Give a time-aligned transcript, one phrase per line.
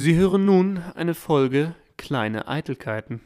[0.00, 3.20] Sie hören nun eine Folge Kleine Eitelkeiten.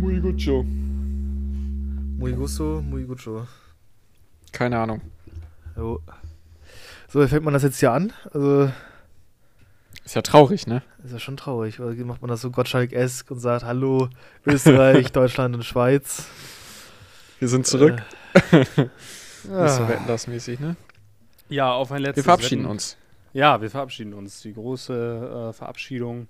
[0.00, 0.64] Muy gucho.
[2.18, 3.46] Muy gusto, muy gucho.
[4.50, 5.00] Keine Ahnung.
[5.76, 6.00] Jo.
[7.12, 8.10] So, wie fängt man das jetzt hier an?
[8.32, 8.70] Also,
[10.02, 10.82] Ist ja traurig, ne?
[11.04, 11.78] ist ja schon traurig.
[11.78, 14.08] Oder macht man das so Gottschalk-esk und sagt, hallo,
[14.46, 16.26] Österreich, Deutschland und Schweiz.
[17.38, 18.02] Wir sind zurück.
[18.50, 18.70] Äh, Nicht
[19.44, 19.88] so ah.
[19.88, 20.76] wetten das mäßig, ne?
[21.50, 22.70] Ja, auf ein letztes Wir verabschieden Wetten.
[22.70, 22.96] uns.
[23.34, 24.40] Ja, wir verabschieden uns.
[24.40, 26.28] Die große äh, Verabschiedung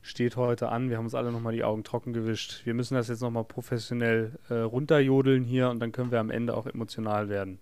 [0.00, 0.90] steht heute an.
[0.90, 2.60] Wir haben uns alle nochmal die Augen trocken gewischt.
[2.64, 6.56] Wir müssen das jetzt nochmal professionell äh, runterjodeln hier und dann können wir am Ende
[6.56, 7.58] auch emotional werden.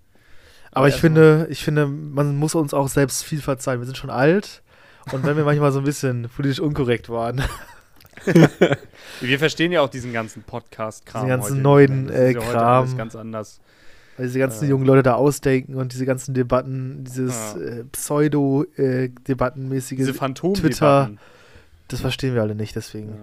[0.73, 3.81] Aber ich erstmal- finde, ich finde, man muss uns auch selbst viel verzeihen.
[3.81, 4.63] Wir sind schon alt.
[5.13, 7.43] Und wenn wir manchmal so ein bisschen politisch unkorrekt waren,
[9.21, 11.23] Wir verstehen ja auch diesen ganzen Podcast-Kram.
[11.23, 12.83] Diesen ganzen heute neuen, äh, ja heute Kram.
[12.85, 13.61] alles ganz anders.
[14.17, 14.71] weil diese ganzen Ja.
[14.71, 17.61] jungen Leute da ausdenken und diese ganzen Debatten, dieses Ja.
[17.63, 17.85] äh,
[18.79, 21.11] Pseudo-Debattenmäßige, Phantom Twitter-
[21.89, 22.75] das verstehen wir alle nicht.
[22.77, 23.15] Deswegen, Ja.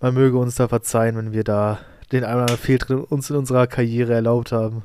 [0.00, 1.78] man möge uns da verzeihen, wenn wir da
[2.12, 4.84] den einen oder anderen Fehltritt uns in unserer Karriere erlaubt haben.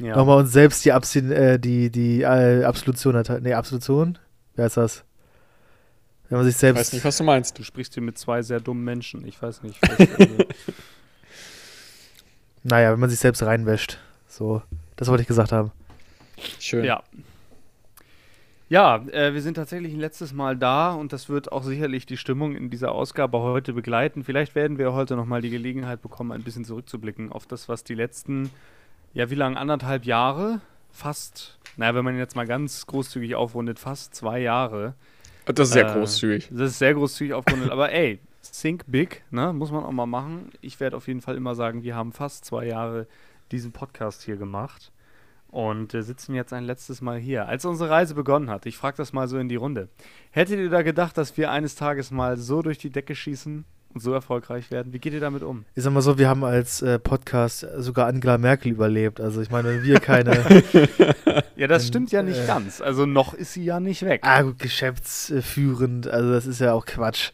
[0.00, 0.16] Ja.
[0.16, 3.42] Nochmal uns selbst die, Absin äh, die, die äh, Absolution erteilen.
[3.42, 4.18] Nee, Absolution?
[4.56, 5.04] Wer ist das?
[6.28, 6.80] Wenn man sich Ich selbst.
[6.80, 7.58] weiß nicht, was du meinst.
[7.58, 9.26] Du sprichst hier mit zwei sehr dummen Menschen.
[9.26, 9.78] Ich weiß nicht.
[12.62, 13.98] naja, wenn man sich selbst reinwäscht.
[14.28, 14.62] So,
[14.96, 15.72] das wollte ich gesagt haben.
[16.58, 16.84] Schön.
[16.84, 17.02] Ja.
[18.68, 22.16] Ja, äh, wir sind tatsächlich ein letztes Mal da und das wird auch sicherlich die
[22.16, 24.22] Stimmung in dieser Ausgabe heute begleiten.
[24.22, 27.94] Vielleicht werden wir heute nochmal die Gelegenheit bekommen, ein bisschen zurückzublicken auf das, was die
[27.96, 28.48] letzten,
[29.12, 34.14] ja, wie lange, anderthalb Jahre, fast, naja, wenn man jetzt mal ganz großzügig aufrundet, fast
[34.14, 34.94] zwei Jahre.
[35.46, 36.48] Das ist sehr Äh, großzügig.
[36.50, 38.20] Das ist sehr großzügig aufgerundet, aber ey,
[38.52, 40.50] think big, ne, muss man auch mal machen.
[40.60, 43.06] Ich werde auf jeden Fall immer sagen, wir haben fast zwei Jahre
[43.50, 44.92] diesen Podcast hier gemacht
[45.48, 47.48] und äh, sitzen jetzt ein letztes Mal hier.
[47.48, 49.88] Als unsere Reise begonnen hat, ich frage das mal so in die Runde,
[50.30, 54.00] hättet ihr da gedacht, dass wir eines Tages mal so durch die Decke schießen und
[54.00, 54.92] so erfolgreich werden?
[54.92, 55.64] Wie geht ihr damit um?
[55.74, 59.20] Ich sag mal so, wir haben als äh, Podcast sogar Angela Merkel überlebt.
[59.20, 60.32] Also ich meine, wenn wir keine
[61.56, 62.80] Ja, das Ähm, stimmt ja nicht äh, ganz.
[62.80, 64.20] Also noch ist sie ja nicht weg.
[64.24, 67.32] ah, gut, geschäftsführend, also das ist ja auch Quatsch.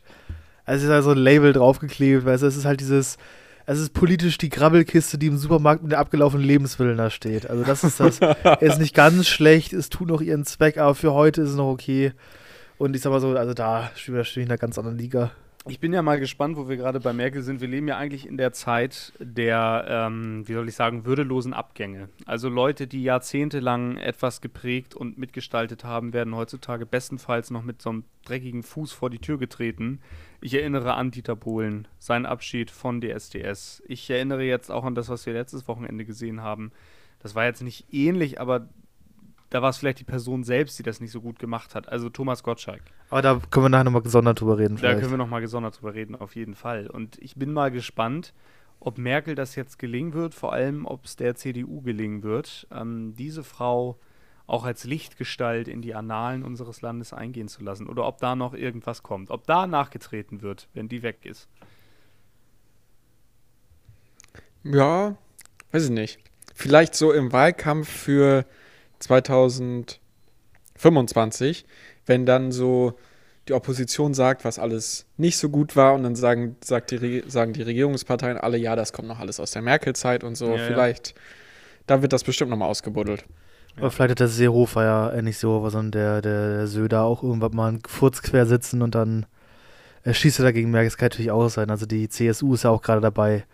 [0.65, 3.19] Also es ist ja so ein Label draufgeklebt, weißt du, es ist halt dieses,
[3.67, 7.49] es ist politisch die Grabbelkiste, die im Supermarkt mit der abgelaufenen Lebensmitteln da steht.
[7.49, 8.19] Also das ist das,
[8.61, 11.71] ist nicht ganz schlecht, es tut noch ihren Zweck, aber für heute ist es noch
[11.71, 12.13] okay.
[12.79, 15.31] Und ich sag mal so, also da stehe ich in einer ganz anderen Liga.
[15.69, 17.61] Ich bin ja mal gespannt, wo wir gerade bei Merkel sind.
[17.61, 22.09] Wir leben ja eigentlich in der Zeit der, ähm, wie soll ich sagen, würdelosen Abgänge.
[22.25, 27.91] Also Leute, die jahrzehntelang etwas geprägt und mitgestaltet haben, werden heutzutage bestenfalls noch mit so
[27.91, 30.01] einem dreckigen Fuß vor die Tür getreten.
[30.41, 33.83] Ich erinnere an Dieter Bohlen, seinen Abschied von DSDS.
[33.89, 36.71] Ich erinnere jetzt auch an das, was wir letztes Wochenende gesehen haben.
[37.19, 38.69] Das war jetzt nicht ähnlich, aber
[39.51, 41.89] da war es vielleicht die Person selbst, die das nicht so gut gemacht hat.
[41.89, 42.83] Also Thomas Gottschalk.
[43.11, 44.75] Aber da können wir nachher nochmal gesondert drüber reden.
[44.75, 45.01] Da Vielleicht.
[45.01, 46.89] können wir nochmal gesondert drüber reden, auf jeden Fall.
[46.89, 48.35] Und ich bin mal gespannt,
[48.81, 53.15] ob Merkel das jetzt gelingen wird, vor allem ob es der CDU gelingen wird, ähm,
[53.17, 53.99] diese Frau
[54.47, 57.89] auch als Lichtgestalt in die Annalen unseres Landes eingehen zu lassen.
[57.89, 59.31] Oder ob da noch irgendwas kommt.
[59.31, 61.49] Ob da nachgetreten wird, wenn die weg ist.
[64.63, 65.17] Ja,
[65.73, 66.19] weiß ich nicht.
[66.55, 68.47] Vielleicht so im Wahlkampf für
[69.01, 71.67] 2025,
[72.07, 72.95] wenn dann so
[73.49, 77.53] die Opposition sagt, was alles nicht so gut war und dann sagen, sagt die, sagen
[77.53, 80.49] die Regierungsparteien alle, ja, das kommt noch alles aus der Merkel-Zeit und so.
[80.49, 80.67] Ja, ja.
[80.67, 81.15] Vielleicht,
[81.87, 83.25] da wird das bestimmt nochmal ausgebuddelt.
[83.77, 87.23] Aber vielleicht hat der Seehofer ja, äh, nicht Seehofer, sondern der, der, der Söder auch
[87.23, 89.27] irgendwann mal einen Furz quer sitzen und dann
[90.03, 90.89] äh, schießt er dagegen Merkel.
[90.89, 91.71] Das kann natürlich auch sein.
[91.71, 93.45] Also die CSU ist ja auch gerade dabei,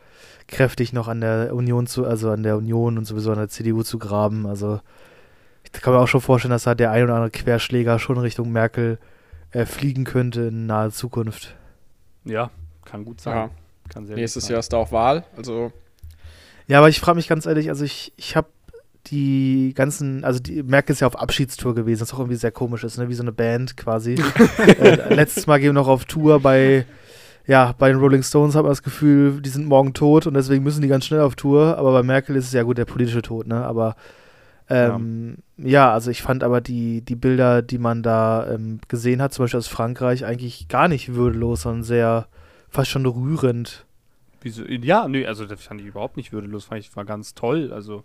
[0.46, 3.82] kräftig noch an der Union zu, also an der Union und sowieso an der CDU
[3.82, 4.46] zu graben.
[4.46, 4.80] Also
[5.64, 8.52] ich kann mir auch schon vorstellen, dass da der ein oder andere Querschläger schon Richtung
[8.52, 8.98] Merkel
[9.52, 11.54] äh, fliegen könnte in naher Zukunft.
[12.24, 12.50] Ja,
[12.84, 13.36] kann gut sein.
[13.36, 13.50] Ja.
[13.88, 15.24] Kann sehr Nächstes gut Jahr ist da auch Wahl.
[15.36, 15.72] Also,
[16.66, 18.48] Ja, aber ich frage mich ganz ehrlich, also ich, ich habe
[19.08, 22.84] die ganzen, also die Merkel ist ja auf Abschiedstour gewesen, was auch irgendwie sehr komisch
[22.84, 23.08] ist, ne?
[23.08, 24.14] wie so eine Band quasi.
[24.58, 26.86] äh, letztes Mal gehen wir noch auf Tour bei,
[27.46, 30.62] ja, bei den Rolling Stones hat man das Gefühl, die sind morgen tot und deswegen
[30.62, 33.22] müssen die ganz schnell auf Tour, aber bei Merkel ist es ja gut, der politische
[33.22, 33.96] Tod, ne, aber
[34.68, 35.92] ähm, ja.
[35.92, 39.58] also ich fand aber die, die Bilder, die man da ähm, gesehen hat, zum Beispiel
[39.58, 42.28] aus Frankreich, eigentlich gar nicht würdelos, sondern sehr,
[42.72, 43.86] fast schon rührend.
[44.40, 44.64] Wieso?
[44.64, 47.72] Ja, nö, also das fand ich überhaupt nicht würdelos, fand ich war ganz toll.
[47.72, 48.04] Also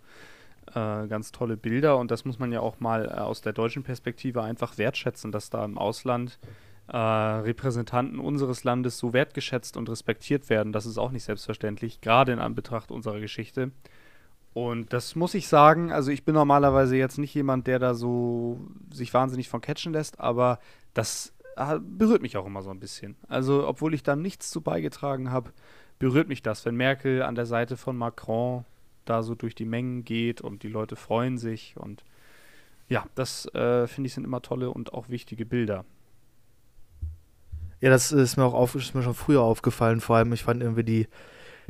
[0.68, 3.82] äh, ganz tolle Bilder und das muss man ja auch mal äh, aus der deutschen
[3.82, 6.38] Perspektive einfach wertschätzen, dass da im Ausland
[6.88, 10.72] äh, Repräsentanten unseres Landes so wertgeschätzt und respektiert werden.
[10.72, 13.72] Das ist auch nicht selbstverständlich, gerade in Anbetracht unserer Geschichte.
[14.54, 18.60] Und das muss ich sagen, also ich bin normalerweise jetzt nicht jemand, der da so
[18.92, 20.58] sich wahnsinnig von catchen lässt, aber
[20.94, 23.16] das äh, berührt mich auch immer so ein bisschen.
[23.28, 25.52] Also, obwohl ich da nichts zu beigetragen habe,
[25.98, 28.64] berührt mich das, wenn Merkel an der Seite von Macron
[29.04, 32.04] da so durch die Mengen geht und die Leute freuen sich und
[32.88, 35.84] ja, das äh, finde ich sind immer tolle und auch wichtige Bilder.
[37.80, 40.00] Ja, das ist mir auch auf, ist mir schon früher aufgefallen.
[40.00, 41.08] Vor allem, ich fand irgendwie die,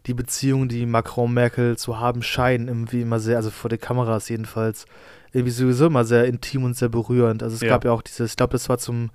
[0.06, 4.28] die Beziehung, die Macron Merkel zu haben scheinen, irgendwie immer sehr, also vor den Kameras
[4.28, 4.86] jedenfalls,
[5.32, 7.42] irgendwie sowieso immer sehr intim und sehr berührend.
[7.42, 7.68] Also es ja.
[7.68, 9.10] gab ja auch dieses, ich glaube, das war zum,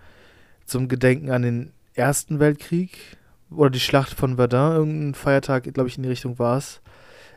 [0.65, 3.17] zum Gedenken an den Ersten Weltkrieg
[3.49, 6.81] oder die Schlacht von Verdun, irgendein Feiertag, glaube ich, in die Richtung war es.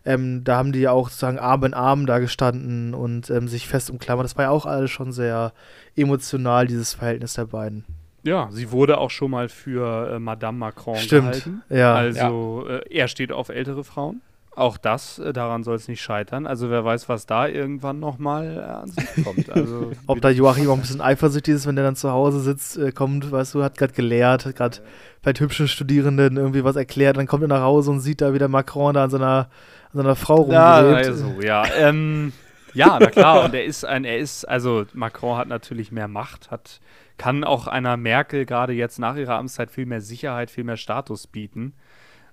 [0.04, 3.66] Ähm, da haben die ja auch sozusagen Arm in Arm da gestanden und ähm, sich
[3.66, 4.24] fest umklammert.
[4.24, 5.52] Das war ja auch alles schon sehr
[5.96, 7.84] emotional, dieses Verhältnis der beiden.
[8.26, 11.30] Ja, sie wurde auch schon mal für äh, Madame Macron Stimmt.
[11.32, 11.62] gehalten.
[11.70, 11.94] Ja.
[11.94, 12.76] Also ja.
[12.76, 14.20] Äh, er steht auf ältere Frauen.
[14.56, 16.46] Auch das, äh, daran soll es nicht scheitern.
[16.46, 19.50] Also wer weiß, was da irgendwann nochmal äh, an sich kommt.
[19.50, 22.78] Also, Ob da Joachim auch ein bisschen eifersüchtig ist, wenn der dann zu Hause sitzt,
[22.78, 24.78] äh, kommt, weißt du, hat gerade gelehrt, hat gerade
[25.22, 28.48] vielleicht hübschen Studierenden irgendwie was erklärt, dann kommt er nach Hause und sieht da wieder
[28.48, 29.50] Macron da an seiner,
[29.92, 31.04] an seiner Frau rumgelebt.
[31.04, 31.64] Ja, also, ja.
[31.78, 32.32] Ähm,
[32.72, 33.44] ja, na klar.
[33.44, 36.80] Und er ist ein, er ist, also Macron hat natürlich mehr Macht, hat,
[37.18, 41.26] kann auch einer Merkel gerade jetzt nach ihrer Amtszeit viel mehr Sicherheit, viel mehr Status
[41.26, 41.74] bieten.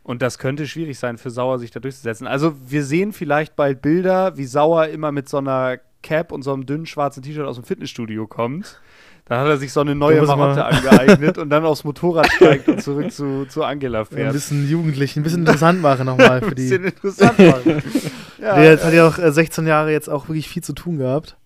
[0.03, 2.27] Und das könnte schwierig sein für Sauer, sich da durchzusetzen.
[2.27, 6.53] Also wir sehen vielleicht bald Bilder, wie Sauer immer mit so einer Cap und so
[6.53, 8.81] einem dünnen schwarzen T-Shirt aus dem Fitnessstudio kommt.
[9.25, 12.81] Dann hat er sich so eine neue Marotte angeeignet und dann aufs Motorrad steigt und
[12.81, 14.27] zurück zu, zu Angela fährt.
[14.27, 16.63] Ein bisschen jugendlich, ein bisschen interessant machen nochmal für die.
[16.63, 17.83] Ein bisschen interessant machen.
[18.41, 21.37] ja, Der hat ja auch 16 äh, Jahre jetzt auch wirklich viel zu tun gehabt.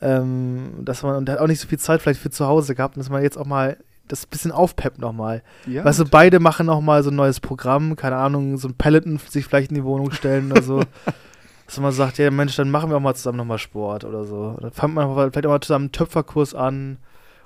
[0.00, 2.74] Ähm, dass man, und der hat auch nicht so viel Zeit vielleicht für zu Hause
[2.74, 5.42] gehabt und dass man jetzt auch mal das bisschen aufpeppt nochmal.
[5.66, 9.18] Ja, weißt du, beide machen nochmal so ein neues Programm, keine Ahnung, so ein Peloton
[9.18, 10.82] sich vielleicht in die Wohnung stellen oder so.
[11.66, 14.56] dass man sagt, ja Mensch, dann machen wir auch mal zusammen nochmal Sport oder so.
[14.60, 16.96] Dann fangt man vielleicht auch mal zusammen einen Töpferkurs an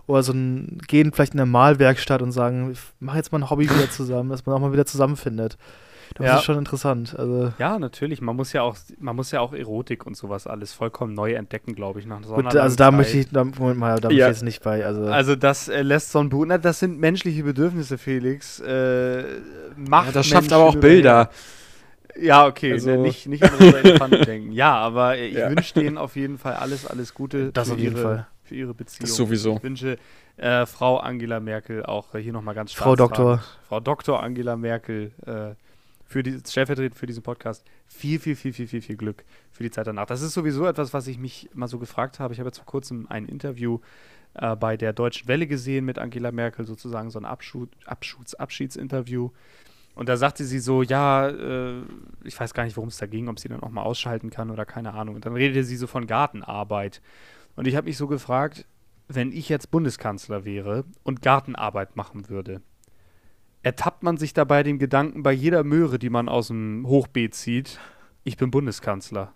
[0.06, 3.50] oder so ein, gehen vielleicht in eine Malwerkstatt und sagen, ich mache jetzt mal ein
[3.50, 5.58] Hobby wieder zusammen, dass man auch mal wieder zusammenfindet.
[6.14, 6.36] Das ja.
[6.36, 7.14] ist schon interessant.
[7.18, 8.20] Also ja, natürlich.
[8.20, 11.74] Man muss ja auch, man muss ja auch Erotik und sowas alles vollkommen neu entdecken,
[11.74, 14.26] glaube ich, nach so Gut, Also da möchte ich, da, Moment mal, da ja.
[14.26, 14.84] ich jetzt nicht bei.
[14.84, 18.60] Also, also das äh, lässt so ein Buch, na, das sind menschliche Bedürfnisse, Felix.
[18.60, 19.24] Äh,
[19.76, 21.30] macht ja, das schafft aber auch Bilder.
[22.20, 24.52] Ja, okay, also, nicht, nicht an unsere Elefanten denken.
[24.52, 25.48] Ja, aber ich ja.
[25.48, 28.26] wünsche denen auf jeden Fall alles, alles Gute das für, auf jeden ihre, Fall.
[28.44, 29.06] für ihre Beziehung.
[29.06, 29.56] Das sowieso.
[29.56, 29.96] Ich wünsche
[30.36, 32.84] äh, Frau Angela Merkel auch äh, hier nochmal ganz stark.
[32.84, 33.42] Frau Doktor.
[33.68, 35.54] Frau Doktor Angela Merkel äh,
[36.12, 39.70] für die, stellvertretend für diesen Podcast viel, viel, viel, viel, viel, viel Glück für die
[39.70, 40.06] Zeit danach.
[40.06, 42.34] Das ist sowieso etwas, was ich mich mal so gefragt habe.
[42.34, 43.80] Ich habe jetzt vor kurzem ein Interview
[44.34, 49.30] äh, bei der Deutschen Welle gesehen mit Angela Merkel, sozusagen so ein Abschuss, Abschuss, Abschiedsinterview.
[49.94, 51.82] Und da sagte sie so, ja, äh,
[52.24, 54.50] ich weiß gar nicht, worum es da ging, ob sie dann auch mal ausschalten kann
[54.50, 55.16] oder keine Ahnung.
[55.16, 57.02] Und dann redete sie so von Gartenarbeit.
[57.56, 58.66] Und ich habe mich so gefragt,
[59.08, 62.62] wenn ich jetzt Bundeskanzler wäre und Gartenarbeit machen würde,
[63.62, 67.78] ertappt man sich dabei den Gedanken bei jeder Möhre, die man aus dem Hochbeet zieht,
[68.24, 69.32] ich bin Bundeskanzler.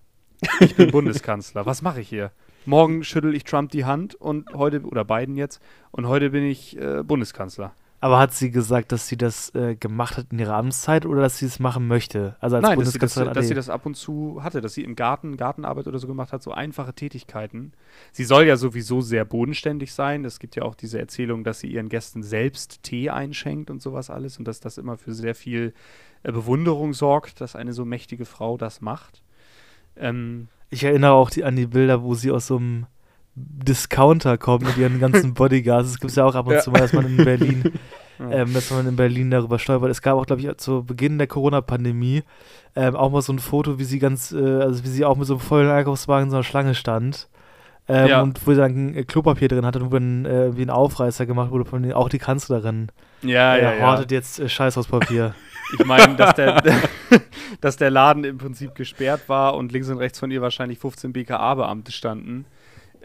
[0.61, 1.67] Ich bin Bundeskanzler.
[1.67, 2.31] Was mache ich hier?
[2.67, 5.61] Morgen schüttel ich Trump die Hand und heute, oder Biden jetzt,
[5.93, 7.75] und heute bin ich äh, Bundeskanzler.
[8.07, 11.39] Aber hat sie gesagt, dass sie das äh, gemacht hat in ihrer Amtszeit oder dass
[11.39, 12.37] sie es machen möchte?
[12.39, 14.85] Also als Nein, dass sie, das, dass sie das ab und zu hatte, dass sie
[14.85, 17.73] im Garten Gartenarbeit oder so gemacht hat, so einfache Tätigkeiten.
[18.13, 20.25] Sie soll ja sowieso sehr bodenständig sein.
[20.25, 24.09] Es gibt ja auch diese Erzählung, dass sie ihren Gästen selbst Tee einschenkt und sowas
[24.09, 25.75] alles und dass das immer für sehr viel
[26.23, 29.25] äh, Bewunderung sorgt, dass eine so mächtige Frau das macht.
[29.97, 32.87] Ähm, ich erinnere auch die, an die Bilder, wo sie aus so einem
[33.37, 35.93] Discounter kommt mit ihren ganzen Bodyguards.
[35.93, 36.61] Das gibt es ja auch ab und ja.
[36.61, 37.73] zu mal, dass man in Berlin,
[38.31, 39.91] ähm, dass man in Berlin darüber stolpert.
[39.91, 42.23] Es gab auch, glaube ich, zu Beginn der Corona-Pandemie
[42.75, 45.27] ähm, auch mal so ein Foto, wie sie ganz, äh, also wie sie auch mit
[45.27, 47.29] so einem vollen Einkaufswagen in so einer Schlange stand.
[47.89, 48.21] Ähm, ja.
[48.21, 51.25] Und wo sie dann äh, Klopapier drin hatte und wo dann äh, wie ein Aufreißer
[51.25, 52.91] gemacht wurde von den, auch die Kanzlerin.
[53.23, 53.87] Ja, äh, ja, ja.
[53.87, 55.35] Hortet jetzt äh, Scheißhauspapier.
[55.77, 56.63] Ich meine, dass der,
[57.61, 61.13] dass der Laden im Prinzip gesperrt war und links und rechts von ihr wahrscheinlich 15
[61.13, 62.45] BKA-Beamte standen.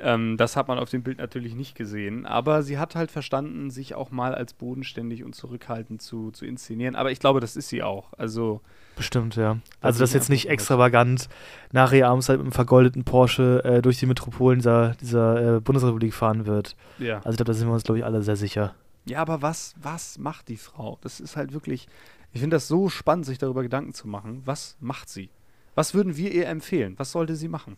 [0.01, 2.25] Ähm, das hat man auf dem Bild natürlich nicht gesehen.
[2.25, 6.95] Aber sie hat halt verstanden, sich auch mal als bodenständig und zurückhaltend zu, zu inszenieren.
[6.95, 8.13] Aber ich glaube, das ist sie auch.
[8.17, 8.61] Also.
[8.95, 9.57] Bestimmt, ja.
[9.79, 11.29] Also, das jetzt nicht extravagant
[11.71, 16.13] nach ihrer Amtszeit mit einem vergoldeten Porsche äh, durch die Metropolen dieser, dieser äh, Bundesrepublik
[16.13, 16.75] fahren wird.
[16.99, 17.17] Ja.
[17.17, 18.75] Also, ich glaube, da sind wir uns, glaube ich, alle sehr sicher.
[19.05, 20.97] Ja, aber was, was macht die Frau?
[21.01, 21.87] Das ist halt wirklich.
[22.33, 24.41] Ich finde das so spannend, sich darüber Gedanken zu machen.
[24.45, 25.29] Was macht sie?
[25.75, 26.95] Was würden wir ihr empfehlen?
[26.97, 27.77] Was sollte sie machen?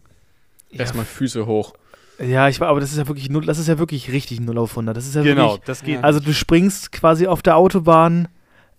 [0.70, 1.74] Erstmal Füße hoch.
[2.20, 4.58] Ja, ich war, aber das ist ja wirklich null, das ist ja wirklich richtig 0
[4.58, 4.96] auf 100.
[4.96, 6.04] Das ist ja Genau, wirklich, das geht.
[6.04, 8.28] Also du springst quasi auf der Autobahn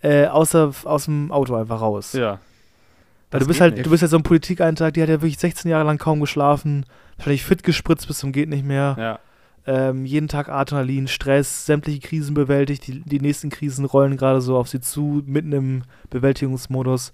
[0.02, 2.12] äh, außer, aus dem Auto einfach raus.
[2.12, 2.38] ja.
[3.30, 3.84] Weil du bist halt, nicht.
[3.84, 6.86] du bist ja so ein Politikeintrag, die hat ja wirklich 16 Jahre lang kaum geschlafen,
[7.16, 8.94] wahrscheinlich fit gespritzt bis zum geht nicht mehr.
[8.96, 9.18] Ja.
[9.66, 14.56] Ähm, jeden Tag Adrenalin, Stress, sämtliche Krisen bewältigt, die, die nächsten Krisen rollen gerade so
[14.56, 17.10] auf sie zu, mitten im Bewältigungsmodus.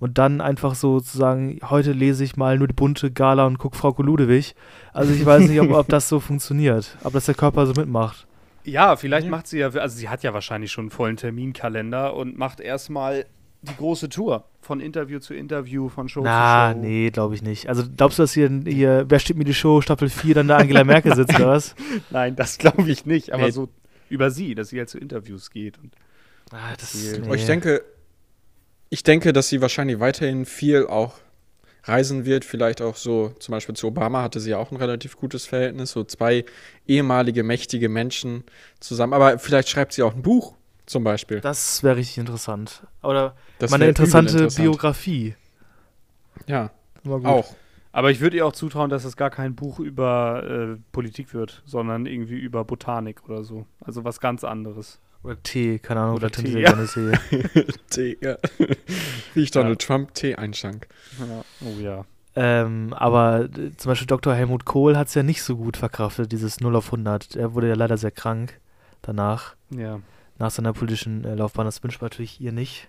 [0.00, 3.58] Und dann einfach so zu sagen, heute lese ich mal nur die bunte Gala und
[3.58, 4.54] guck Frau Ludewig.
[4.92, 8.26] Also ich weiß nicht, ob, ob das so funktioniert, ob das der Körper so mitmacht.
[8.64, 9.30] Ja, vielleicht Ja.
[9.30, 13.24] macht sie ja, also sie hat ja wahrscheinlich schon einen vollen Terminkalender und macht erstmal
[13.62, 14.44] die große Tour.
[14.60, 16.84] Von Interview zu Interview, von Show Na, zu Show.
[16.86, 17.68] nee, glaube ich nicht.
[17.68, 20.58] Also glaubst du, dass hier, hier Wer steht mir die Show, Staffel 4, dann da
[20.58, 21.74] Angela Merkel sitzt oder was?
[22.10, 23.32] Nein, das glaube ich nicht.
[23.32, 23.50] Aber Nee.
[23.50, 23.68] so
[24.10, 25.78] über sie, dass sie halt zu Interviews geht.
[25.78, 25.92] Und
[26.52, 27.24] Ah, das Nee.
[27.26, 27.82] Aber ich denke,
[28.90, 31.14] ich denke, dass sie wahrscheinlich weiterhin viel auch
[31.84, 32.44] reisen wird.
[32.44, 35.92] Vielleicht auch so, zum Beispiel zu Obama hatte sie ja auch ein relativ gutes Verhältnis.
[35.92, 36.44] So zwei
[36.86, 38.44] ehemalige mächtige Menschen
[38.80, 39.12] zusammen.
[39.12, 40.54] Aber vielleicht schreibt sie auch ein Buch,
[40.86, 41.40] zum Beispiel.
[41.40, 42.82] Das wäre richtig interessant.
[43.02, 44.62] Oder Das mal eine interessante interessant.
[44.62, 45.34] Biografie.
[46.46, 46.70] Ja,
[47.24, 47.54] auch.
[47.90, 51.62] Aber ich würde ihr auch zutrauen, dass es gar kein Buch über äh, Politik wird,
[51.66, 53.66] sondern irgendwie über Botanik oder so.
[53.80, 55.00] Also was ganz anderes.
[55.22, 56.72] Oder Tee, keine Ahnung, Oder Tee, ja.
[56.72, 57.64] gerne Tee.
[57.90, 58.36] Tee, ja.
[59.34, 60.86] Wie ich Donald Trump Tee einschank.
[61.18, 61.44] Ja.
[61.66, 62.04] Oh ja.
[62.36, 64.34] ähm, aber äh, zum Beispiel Dr.
[64.34, 67.34] Helmut Kohl hat es ja nicht so gut verkraftet, dieses 0 auf 100.
[67.36, 68.60] Er wurde ja leider sehr krank
[69.02, 70.00] danach, Ja.
[70.38, 71.66] nach seiner politischen äh, Laufbahn.
[71.66, 72.88] Das wünscht man natürlich ihr nicht.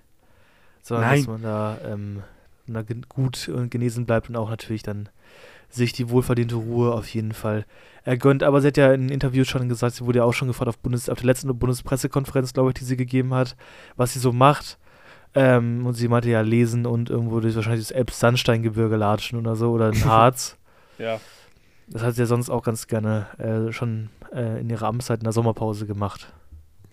[0.84, 1.18] Sondern Nein.
[1.20, 2.24] dass man da, ähm,
[2.68, 5.10] da gut und genesen bleibt und auch natürlich dann
[5.70, 7.66] sich die wohlverdiente Ruhe auf jeden Fall
[8.04, 8.44] ergönnt.
[8.44, 10.80] Aber sie hat ja in Interviews schon gesagt, sie wurde ja auch schon gefragt auf,
[10.80, 13.56] Bundes, auf der letzten Bundespressekonferenz, glaube ich, die sie gegeben hat,
[13.96, 14.78] was sie so macht.
[15.36, 19.72] Ähm, und sie meinte ja lesen und irgendwo durch wahrscheinlich das Elbsandsteingebirge latschen oder so
[19.72, 20.58] oder in Harz.
[20.98, 21.20] Ja.
[21.88, 25.24] das hat sie ja sonst auch ganz gerne äh, schon äh, in ihrer Amtszeit in
[25.24, 26.34] der Sommerpause gemacht.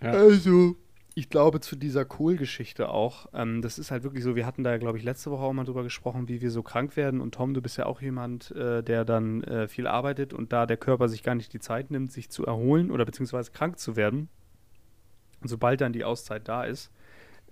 [0.02, 0.10] Ja.
[0.10, 0.76] Also,
[1.18, 3.26] ich glaube zu dieser Kohl-Geschichte auch.
[3.32, 5.64] Ähm, das ist halt wirklich so, wir hatten da, glaube ich, letzte Woche auch mal
[5.64, 7.22] drüber gesprochen, wie wir so krank werden.
[7.22, 10.66] Und Tom, du bist ja auch jemand, äh, der dann äh, viel arbeitet und da
[10.66, 13.96] der Körper sich gar nicht die Zeit nimmt, sich zu erholen oder beziehungsweise krank zu
[13.96, 14.28] werden.
[15.40, 16.92] Und sobald dann die Auszeit da ist,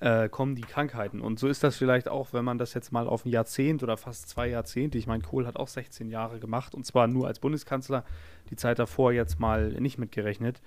[0.00, 1.22] äh, kommen die Krankheiten.
[1.22, 3.96] Und so ist das vielleicht auch, wenn man das jetzt mal auf ein Jahrzehnt oder
[3.96, 7.38] fast zwei Jahrzehnte, ich meine, Kohl hat auch 16 Jahre gemacht und zwar nur als
[7.38, 8.04] Bundeskanzler,
[8.50, 10.60] die Zeit davor jetzt mal nicht mitgerechnet.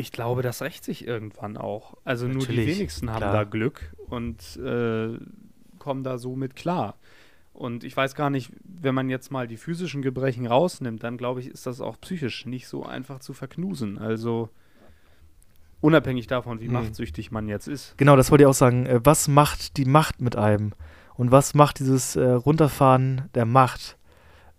[0.00, 1.94] Ich glaube, das rächt sich irgendwann auch.
[2.04, 3.32] Also nur die Natürlich, wenigsten haben klar.
[3.34, 5.18] da Glück und äh,
[5.78, 6.96] kommen da so mit klar.
[7.52, 11.40] Und ich weiß gar nicht, wenn man jetzt mal die physischen Gebrechen rausnimmt, dann glaube
[11.40, 13.98] ich, ist das auch psychisch nicht so einfach zu verknusen.
[13.98, 14.48] Also
[15.82, 16.72] unabhängig davon, wie Hm.
[16.72, 17.96] machtsüchtig man jetzt ist.
[17.98, 18.86] Genau, das wollte ich auch sagen.
[18.86, 20.72] Äh, was macht die Macht mit einem?
[21.14, 23.98] Und was macht dieses äh, Runterfahren der Macht?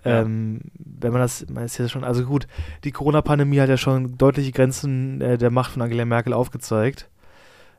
[0.03, 0.21] Ja.
[0.21, 2.47] Ähm, wenn man das, man ist ja schon, also gut,
[2.83, 7.07] die Corona-Pandemie hat ja schon deutliche Grenzen äh, der Macht von Angela Merkel aufgezeigt.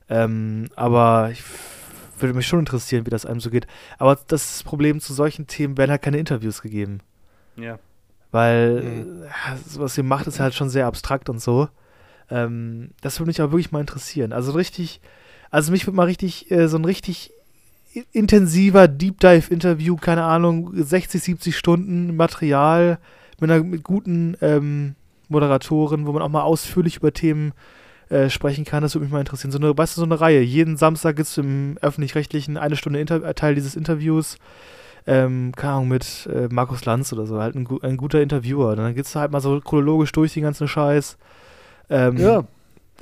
[0.08, 1.42] Ähm, aber ich
[2.18, 3.66] würde mich schon interessieren, wie das einem so geht.
[3.98, 7.00] Aber das Problem zu solchen Themen werden halt keine Interviews gegeben.
[7.56, 7.78] Ja.
[8.30, 9.22] Weil Mhm.
[9.24, 9.28] äh,
[9.76, 11.68] was sie macht, ist halt schon sehr abstrakt und so.
[12.30, 14.32] Ähm, das würde mich aber wirklich mal interessieren.
[14.32, 15.00] Also richtig,
[15.50, 17.32] also mich würde mal richtig, äh, so ein richtig
[18.12, 22.98] intensiver Deep Dive-Interview, keine Ahnung, 60, 70 Stunden Material
[23.40, 24.94] mit einer mit guten ähm,
[25.28, 27.52] Moderatoren, wo man auch mal ausführlich über Themen
[28.08, 29.52] äh, sprechen kann, das würde mich mal interessieren.
[29.52, 30.40] So eine, weißt du, so eine Reihe.
[30.40, 34.38] Jeden Samstag gibt es im öffentlich-rechtlichen eine Stunde Inter äh, Teil dieses Interviews
[35.06, 38.76] ähm, keine Ahnung, mit äh, Markus Lanz oder so, halt ein, ein guter Interviewer.
[38.76, 41.16] Dann geht's halt mal so chronologisch durch den ganzen Scheiß.
[41.90, 42.16] Ähm,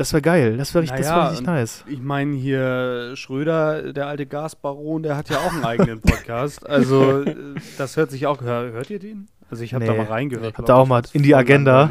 [0.00, 1.85] Das wäre geil, das wäre richtig, das wär Naja, richtig nice.
[1.87, 6.66] Ich meine, hier Schröder, der alte Gasbaron, der hat ja auch einen eigenen Podcast.
[6.66, 7.23] Also,
[7.76, 8.40] das hört sich auch.
[8.40, 9.28] Hör, hört ihr den?
[9.50, 9.99] Also, ich habe da Nee.
[9.99, 10.57] mal reingehört.
[10.57, 11.90] Habt ihr auch mal in die Agenda?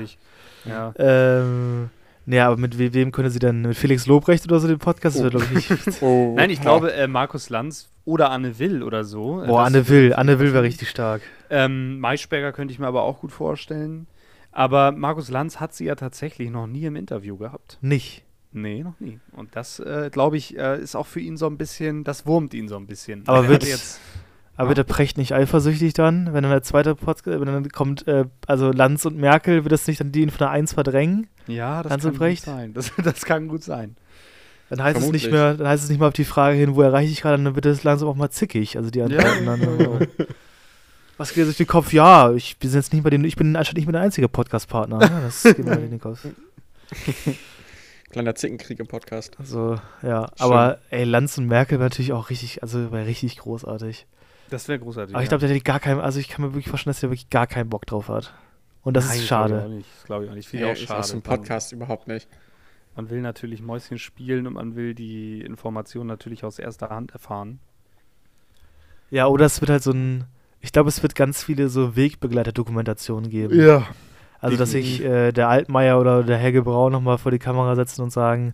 [0.65, 0.91] Ja.
[0.97, 1.91] Ähm,
[2.25, 5.15] naja, aber mit we- wem könnte sie denn, mit Felix Lobrecht oder so den Podcast?
[5.17, 6.01] Das wäre, glaube ich, nicht.
[6.01, 6.33] Oh.
[6.35, 9.43] Nein, ich glaube, äh, Markus Lanz oder Anne Will oder so.
[9.45, 11.21] Boah, Anne Will, Anne Will wäre richtig stark.
[11.51, 14.07] Ähm, Maischberger könnte ich mir aber auch gut vorstellen.
[14.51, 17.77] Aber Markus Lanz hat sie ja tatsächlich noch nie im Interview gehabt.
[17.81, 18.23] Nicht.
[18.51, 19.19] Nee, noch nie.
[19.33, 22.53] Und das, äh, glaube ich, äh, ist auch für ihn so ein bisschen, das wurmt
[22.55, 23.23] ihn so ein bisschen.
[23.27, 23.99] Aber er wird- jetzt.
[24.55, 24.69] Aber Ja.
[24.69, 28.25] wird der Precht nicht eifersüchtig dann, wenn dann der zweite Podcast, wenn dann kommt, äh,
[28.47, 31.27] also Lanz und Merkel, wird das nicht dann die von der Eins verdrängen?
[31.47, 32.43] Ja, das Hans kann gut Brecht?
[32.43, 32.73] sein.
[32.73, 33.95] Das, das kann gut sein.
[34.69, 35.31] Dann heißt es nicht Vermutlich.
[35.31, 37.55] mehr, dann heißt es nicht mehr auf die Frage hin, wo erreiche ich gerade, dann
[37.55, 38.77] wird es langsam auch mal zickig.
[38.77, 40.07] Also die Antworten dann.
[41.19, 41.91] Was geht durch den Kopf?
[41.91, 44.99] Ja, ich bin jetzt nicht mehr den, ich bin anscheinend nicht mehr der einzige Podcast-Partner.
[44.99, 45.21] Ne?
[45.23, 46.25] Das geht mir in den Kopf.
[48.09, 49.37] Kleiner Zickenkrieg im Podcast.
[49.37, 50.31] Also, ja.
[50.39, 54.07] Aber ey, Lanz und Merkel war natürlich auch richtig, also war richtig großartig.
[54.49, 55.13] Das wäre großartig.
[55.13, 57.09] Aber ich glaube, der hätte gar keinen, also ich kann mir wirklich vorstellen, dass der
[57.09, 58.33] wirklich gar keinen Bock drauf hat.
[58.83, 59.83] Und das ist schade.
[60.05, 60.47] Glaube ich, auch nicht.
[60.47, 60.99] Finde ich auch ich schade.
[61.01, 62.29] aus dem Podcast überhaupt nicht.
[62.95, 67.11] Man, man will natürlich Mäuschen spielen und man will die Informationen natürlich aus erster Hand
[67.11, 67.59] erfahren.
[69.11, 70.23] Ja, oder es wird halt so ein,
[70.61, 73.59] ich glaube, es wird ganz viele so Wegbegleiter-Dokumentationen geben.
[73.59, 73.87] Ja.
[74.41, 78.01] Also, dass sich äh, der Altmaier oder der Helge Brau nochmal vor die Kamera setzen
[78.01, 78.53] und sagen,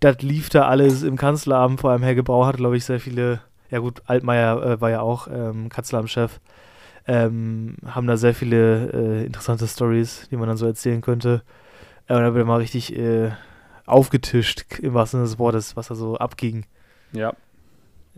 [0.00, 1.80] das lief da alles im Kanzleramt.
[1.80, 3.40] Vor allem Helge Brau hat, glaube ich, sehr viele,
[3.70, 6.40] ja gut, Altmaier äh, war ja auch ähm, Kanzleramtschef,
[7.06, 11.42] ähm, haben da sehr viele äh, interessante Stories, die man dann so erzählen könnte.
[12.06, 13.30] Äh, und da wird mal richtig äh,
[13.84, 16.64] aufgetischt, im wahrsten Sinne des Wortes, was da so abging
[17.12, 17.34] Ja.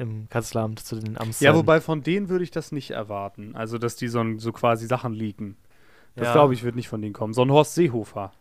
[0.01, 1.45] Im Kanzleramt zu den Amtszeiten.
[1.45, 3.55] Ja, wobei von denen würde ich das nicht erwarten.
[3.55, 5.57] Also, dass die so, so quasi Sachen leaken.
[6.17, 6.33] Das Ja.
[6.33, 7.35] glaube ich, wird nicht von denen kommen.
[7.35, 8.33] So ein Horst Seehofer.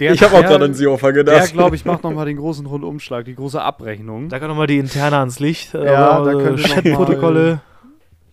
[0.00, 1.52] Der, ich habe auch der- gerade an Seehofer Der, gedacht.
[1.52, 4.28] glaube ich, macht nochmal den großen Rundumschlag, die große Abrechnung.
[4.28, 5.74] Da kann nochmal die Interne ans Licht.
[5.74, 7.60] äh, Ja, aber, da äh, könnte noch Chatprotokolle.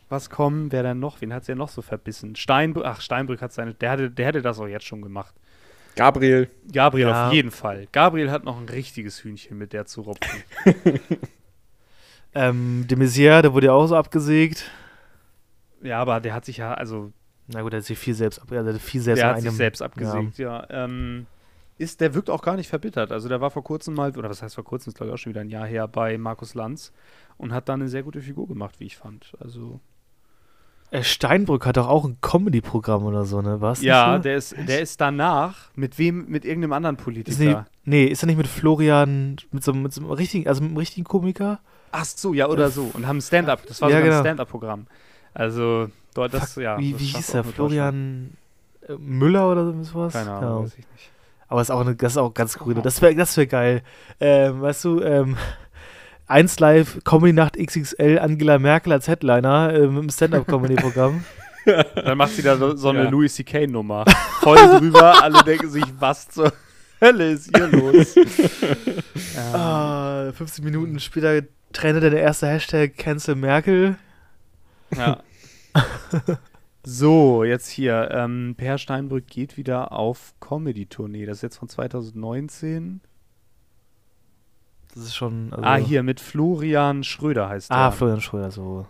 [0.10, 0.72] Was kommen?
[0.72, 1.22] Wer denn noch?
[1.22, 2.36] Wen hat es ja noch so verbissen?
[2.36, 5.36] Steinbrück, ach, Steinbrück hat seine, der, hatte, der hätte das auch jetzt schon gemacht.
[5.96, 6.50] Gabriel.
[6.72, 7.28] Gabriel Ja.
[7.28, 7.88] auf jeden Fall.
[7.92, 10.44] Gabriel hat noch ein richtiges Hühnchen mit der zu rupfen.
[12.33, 14.69] Ähm, de Maizière, der wurde ja auch so abgesägt.
[15.81, 17.12] ja, aber der hat sich ja, also
[17.48, 19.81] Na gut, der hat sich viel selbst, ab, also viel selbst der hat sich selbst
[19.81, 20.65] abgesägt, ja.
[20.69, 21.25] Ähm,
[21.77, 23.12] ist, der wirkt auch gar nicht verbittert.
[23.12, 25.17] Also der war vor kurzem mal, oder was heißt vor kurzem, ist glaube ich auch
[25.17, 26.91] schon wieder ein Jahr her, bei Markus Lanz
[27.38, 29.31] und hat da eine sehr gute Figur gemacht, wie ich fand.
[29.39, 29.79] Also
[30.91, 33.62] Äh, Steinbrück hat doch auch ein Comedy-Programm oder so, ne?
[33.62, 33.81] Was?
[33.81, 37.39] ja, der ist, der ist danach mit wem, mit irgendeinem anderen ist Politiker.
[37.43, 40.69] nicht, nee, ist er nicht mit Florian, mit so, mit so einem richtigen, also mit
[40.71, 41.59] einem richtigen Komiker?
[41.91, 42.89] Ach so, ja, oder so.
[42.93, 43.65] Und haben ein Stand-up.
[43.67, 44.17] Das war Ja, sogar genau.
[44.19, 44.88] ein Stand-up-Programm.
[45.34, 46.77] Also, dort, das, Fuck, ja.
[46.77, 47.43] wie das wie hieß der?
[47.43, 48.31] Florian
[48.88, 50.13] äh, Müller oder sowas?
[50.13, 50.63] Keine Ahnung, Ja.
[50.63, 51.12] weiß ich nicht.
[51.48, 52.75] Aber ist auch eine, das ist auch ganz cool.
[52.75, 53.81] Das wäre das wär geil.
[54.19, 55.36] Ähm, weißt du, ähm,
[56.27, 61.24] 1 Live Comedy Nacht XXL Angela Merkel als Headliner äh, mit dem Stand-Up-Comedy-Programm.
[61.96, 63.10] Dann macht sie da so, so eine Ja.
[63.10, 64.05] Louis C.K.-Nummer.
[64.41, 66.53] Voll drüber, alle denken sich, was zur
[67.01, 68.15] Hölle ist hier los?
[68.15, 68.25] ähm,
[69.53, 71.41] ah, 15 Minuten später
[71.73, 73.95] trennt der erste Hashtag Cancel Merkel.
[74.95, 75.21] ja.
[76.86, 78.10] So, jetzt hier.
[78.12, 81.25] Ähm, per Steinbrück geht wieder auf Comedy-Tournee.
[81.25, 83.01] Das ist jetzt von 2019.
[84.93, 85.51] Das ist schon.
[85.53, 87.91] Also, ah, hier mit Florian Schröder heißt Ah, der.
[87.91, 88.88] Florian Schröder, so.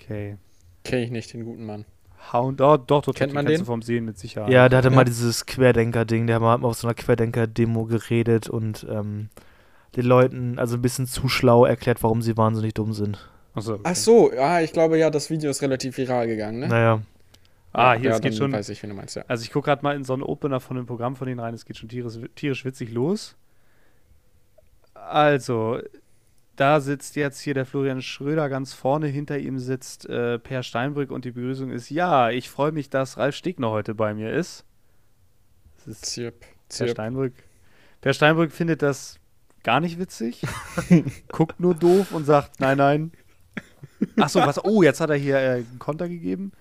[0.00, 0.38] Okay.
[0.84, 1.84] Kenne ich nicht, den guten Mann.
[2.32, 3.64] Hound, oh, doch, doch, Kennt man kennst den?
[3.64, 4.50] du vom Sehen mit Sicherheit.
[4.50, 4.94] Ja, der hatte Ja.
[4.94, 9.28] mal dieses Querdenker-Ding, der hat mal auf so einer Querdenker-Demo geredet und ähm,
[9.96, 13.28] den Leuten also ein bisschen zu schlau erklärt, warum sie wahnsinnig dumm sind.
[13.54, 13.82] Achso, okay.
[13.84, 16.68] Ach so, ja, ich glaube ja, das Video ist relativ viral gegangen, ne?
[16.68, 17.02] Naja.
[17.72, 18.52] Ah, Ja, hier, ja, es geht schon.
[18.52, 19.24] weiß ich, wen du meinst, ja.
[19.28, 21.54] Also ich gucke gerade mal in so einen Opener von dem Programm von denen rein,
[21.54, 23.36] es geht schon tierisch, tierisch witzig los.
[24.94, 25.80] Also,
[26.56, 31.10] da sitzt jetzt hier der Florian Schröder ganz vorne, hinter ihm sitzt äh, Per Steinbrück
[31.10, 34.64] und die Begrüßung ist, ja, ich freue mich, dass Ralf Stegner heute bei mir ist.
[35.78, 36.90] Das ist Zirp, Per zirp.
[36.90, 37.34] Steinbrück.
[38.00, 39.18] Per Steinbrück findet das
[39.66, 40.42] gar nicht witzig,
[41.28, 43.10] guckt nur doof und sagt, nein, nein.
[44.16, 44.64] Achso, was?
[44.64, 46.52] Oh, jetzt hat er hier äh, einen Konter gegeben.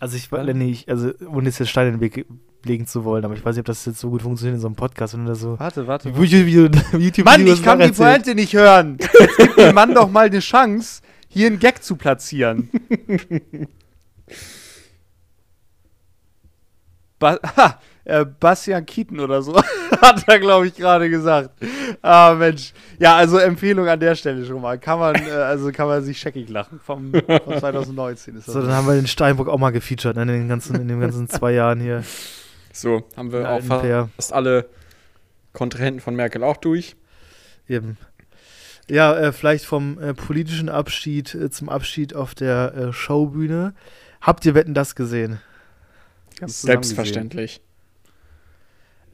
[0.00, 2.26] Also ich weiß nicht, also ohne jetzt den Stein in den Weg
[2.64, 4.66] legen zu wollen, aber ich weiß nicht, ob das jetzt so gut funktioniert in so
[4.66, 6.08] einem Podcast, wenn du so Warte, warte.
[6.98, 8.98] YouTube Mann, ich kann die Pointe nicht hören.
[9.00, 12.70] Jetzt gib dem Mann doch mal eine Chance, hier einen Gag zu platzieren.
[17.20, 19.60] Ba ha, äh, Bastian Kieten oder so,
[20.00, 21.50] hat er, glaube ich, gerade gesagt.
[22.02, 22.72] Ah, Mensch.
[22.98, 24.78] Ja, also Empfehlung an der Stelle schon mal.
[24.78, 26.80] Kann man, äh, also kann man sich scheckig lachen.
[26.84, 28.54] Vom, von 2019 ist das.
[28.54, 31.00] So, dann haben wir den Steinbock auch mal gefeatured, ne, in den ganzen, in den
[31.00, 32.04] ganzen zwei Jahren hier.
[32.72, 34.68] So, haben wir auch fast alle
[35.52, 36.96] Kontrahenten von Merkel auch durch.
[37.68, 37.96] Eben.
[38.88, 43.74] Ja, äh, vielleicht vom äh, politischen Abschied äh, zum Abschied auf der äh, Showbühne.
[44.20, 45.40] Habt ihr Wetten das gesehen?
[46.38, 47.62] Ganz Selbstverständlich.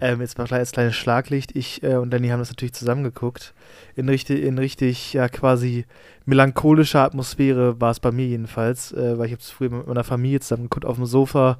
[0.02, 1.54] Ähm, jetzt mal als kleines Schlaglicht.
[1.54, 3.54] Ich äh, und Danny haben das natürlich zusammengeguckt.
[3.94, 5.86] In richtig, in richtig, ja, quasi
[6.24, 10.02] melancholischer Atmosphäre war es bei mir jedenfalls, äh, weil ich habe es früher mit meiner
[10.02, 11.56] Familie zusammen geguckt auf dem Sofa.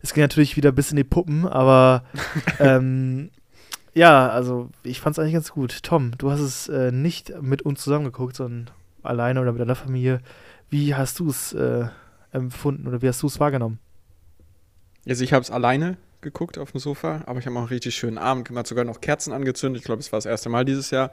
[0.00, 2.04] Es ging natürlich wieder bis in die Puppen, aber
[2.60, 3.28] ähm,
[3.92, 5.82] ja, also ich fand es eigentlich ganz gut.
[5.82, 8.70] Tom, du hast es äh, nicht mit uns zusammengeguckt, sondern
[9.02, 10.22] alleine oder mit deiner Familie.
[10.70, 11.84] Wie hast du es äh,
[12.30, 13.80] empfunden oder wie hast du es wahrgenommen?
[15.06, 17.94] Also ich habe es alleine geguckt auf dem Sofa, aber ich habe auch einen richtig
[17.94, 19.80] schönen Abend gemacht, sogar noch Kerzen angezündet.
[19.80, 21.10] Ich glaube, es war das erste Mal dieses Jahr.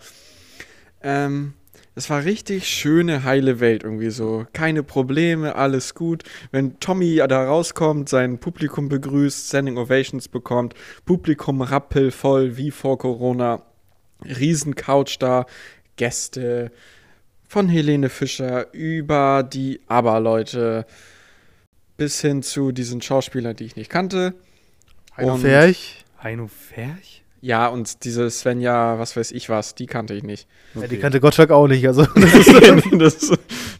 [1.02, 1.54] Ähm,
[1.96, 4.46] es war richtig schöne, heile Welt irgendwie so.
[4.54, 6.24] Keine Probleme, alles gut.
[6.52, 13.64] Wenn Tommy da rauskommt, sein Publikum begrüßt, Standing Ovations bekommt, Publikum rappelvoll wie vor Corona,
[14.24, 15.46] Riesen Couch da,
[15.98, 16.72] Gäste,
[17.48, 20.86] von Helene Fischer über die Aber-Leute
[21.98, 24.36] bis hin zu diesen Schauspielern, die ich nicht kannte.
[25.20, 26.06] Heino Und- Ferch.
[26.24, 27.24] Heino Ferch?
[27.42, 30.46] Ja, und diese Svenja, was weiß ich was, die kannte ich nicht.
[30.76, 31.88] Ja, die kannte Gottschalk auch nicht.
[31.88, 32.06] Also,
[32.98, 33.32] das,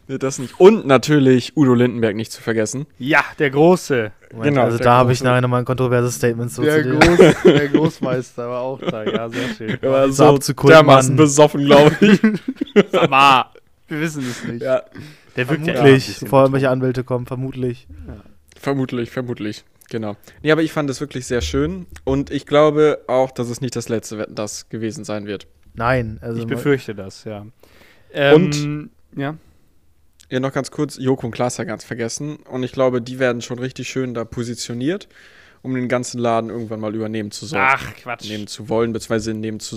[0.08, 0.58] das nicht.
[0.58, 2.86] Und natürlich Udo Lindenberg nicht zu vergessen.
[2.98, 4.12] Ja, der Große.
[4.32, 6.98] Moment, Genau, also da habe ich nachher nochmal ein kontroverses Statement so Der, zu.
[6.98, 9.04] Groß, der Großmeister war auch da.
[9.04, 9.78] Ja, sehr schön.
[9.82, 11.16] Er war so dermaßen Mann.
[11.22, 12.18] besoffen, glaube ich.
[12.92, 13.44] Sag mal,
[13.88, 14.62] wir wissen es nicht.
[14.62, 14.82] ja,
[15.36, 17.86] Der ja Vermutlich, ein bisschen bevor irgendwelche Anwälte kommen, vermutlich.
[18.58, 19.64] vermutlich, vermutlich.
[19.90, 20.16] Genau.
[20.42, 21.86] Nee, aber ich fand es wirklich sehr schön.
[22.04, 25.46] Und ich glaube auch, dass es nicht das letzte Wetten das gewesen sein wird.
[25.74, 27.44] Nein, also Ich befürchte das, ja.
[28.12, 29.36] Ähm, ja.
[30.30, 32.36] Ja, noch ganz kurz, Joko und Klaas ja ganz vergessen.
[32.48, 35.08] Und ich glaube, die werden schon richtig schön da positioniert,
[35.62, 37.64] um den ganzen Laden irgendwann mal übernehmen zu sollen.
[37.66, 38.28] Ach, Quatsch.
[38.28, 39.76] Nehmen zu wollen, beziehungsweise nehmen zu,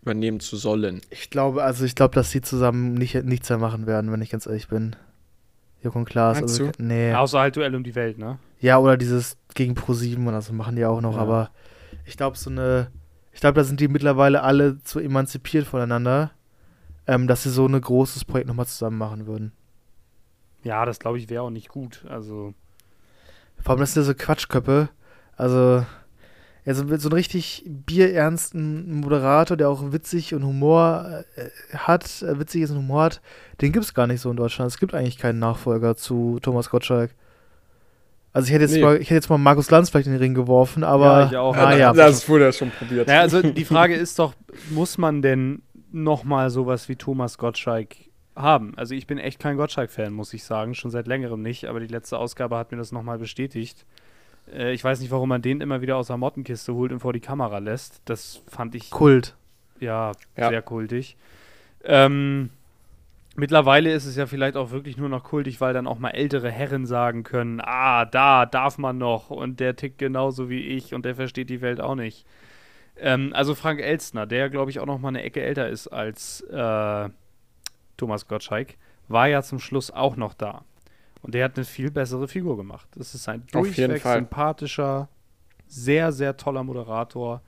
[0.00, 1.02] übernehmen zu sollen.
[1.10, 4.30] ich glaube, also ich glaube, dass sie zusammen nicht, nichts mehr machen werden, wenn ich
[4.30, 4.96] ganz ehrlich bin.
[5.82, 6.40] Joko und Klaas.
[6.40, 6.82] Meinst Also, du?
[6.82, 7.12] nee.
[7.12, 8.38] Außer halt Duell um die Welt, ne?
[8.60, 11.22] Ja, oder dieses gegen Pro7 oder so machen die auch noch, Ja.
[11.22, 11.50] aber
[12.04, 12.90] ich glaube, so eine.
[13.32, 16.30] Ich glaube, da sind die mittlerweile alle zu emanzipiert voneinander,
[17.06, 19.52] ähm, dass sie so ein großes Projekt nochmal zusammen machen würden.
[20.62, 22.04] Ja, das glaube ich wäre auch nicht gut.
[22.08, 22.54] Also,
[23.62, 24.88] Vor allem, das sind ja so Quatschköppe.
[25.36, 25.84] Also,
[26.64, 32.38] ja, so, so einen richtig bierernsten Moderator, der auch witzig und Humor äh, hat, äh,
[32.40, 33.20] witzig ist und Humor hat,
[33.60, 34.70] den gibt es gar nicht so in Deutschland.
[34.70, 37.14] Es gibt eigentlich keinen Nachfolger zu Thomas Gottschalk.
[38.36, 38.82] Also ich hätte jetzt, Nee.
[38.82, 41.36] mal, ich hätte jetzt mal Markus Lanz vielleicht in den Ring geworfen, aber Ja, ich
[41.36, 41.56] auch.
[41.56, 41.92] naja.
[41.92, 43.08] Das wurde ja schon probiert.
[43.08, 44.34] naja, also die Frage ist doch,
[44.70, 47.96] muss man denn nochmal sowas wie Thomas Gottschalk
[48.36, 48.74] haben?
[48.76, 51.86] Also ich bin echt kein Gottschalk-Fan, muss ich sagen, schon seit längerem nicht, aber die
[51.86, 53.86] letzte Ausgabe hat mir das nochmal bestätigt.
[54.52, 57.14] Äh, ich weiß nicht, warum man den immer wieder aus der Mottenkiste holt und vor
[57.14, 58.02] die Kamera lässt.
[58.04, 59.34] Das fand ich Kult.
[59.80, 60.50] ja, Ja.
[60.50, 61.16] sehr kultig.
[61.84, 62.50] Ähm,
[63.36, 66.50] mittlerweile ist es ja vielleicht auch wirklich nur noch kultig, weil dann auch mal ältere
[66.50, 71.04] Herren sagen können, ah, da darf man noch und der tickt genauso wie ich und
[71.04, 72.26] der versteht die Welt auch nicht.
[72.98, 76.40] Ähm, also Frank Elstner, der glaube ich auch noch mal eine Ecke älter ist als
[76.42, 77.08] äh,
[77.96, 78.74] Thomas Gottschalk,
[79.08, 80.64] war ja zum Schluss auch noch da.
[81.22, 82.88] Und der hat eine viel bessere Figur gemacht.
[82.94, 85.08] Das ist ein durchweg sympathischer,
[85.66, 87.42] sehr, sehr toller Moderator.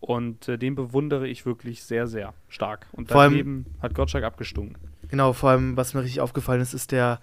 [0.00, 2.86] Und äh, den bewundere ich wirklich sehr, sehr stark.
[2.92, 4.76] Und Vor allem- daneben hat Gottschalk abgestunken.
[5.10, 7.18] Genau, vor allem, was mir richtig aufgefallen ist, ist der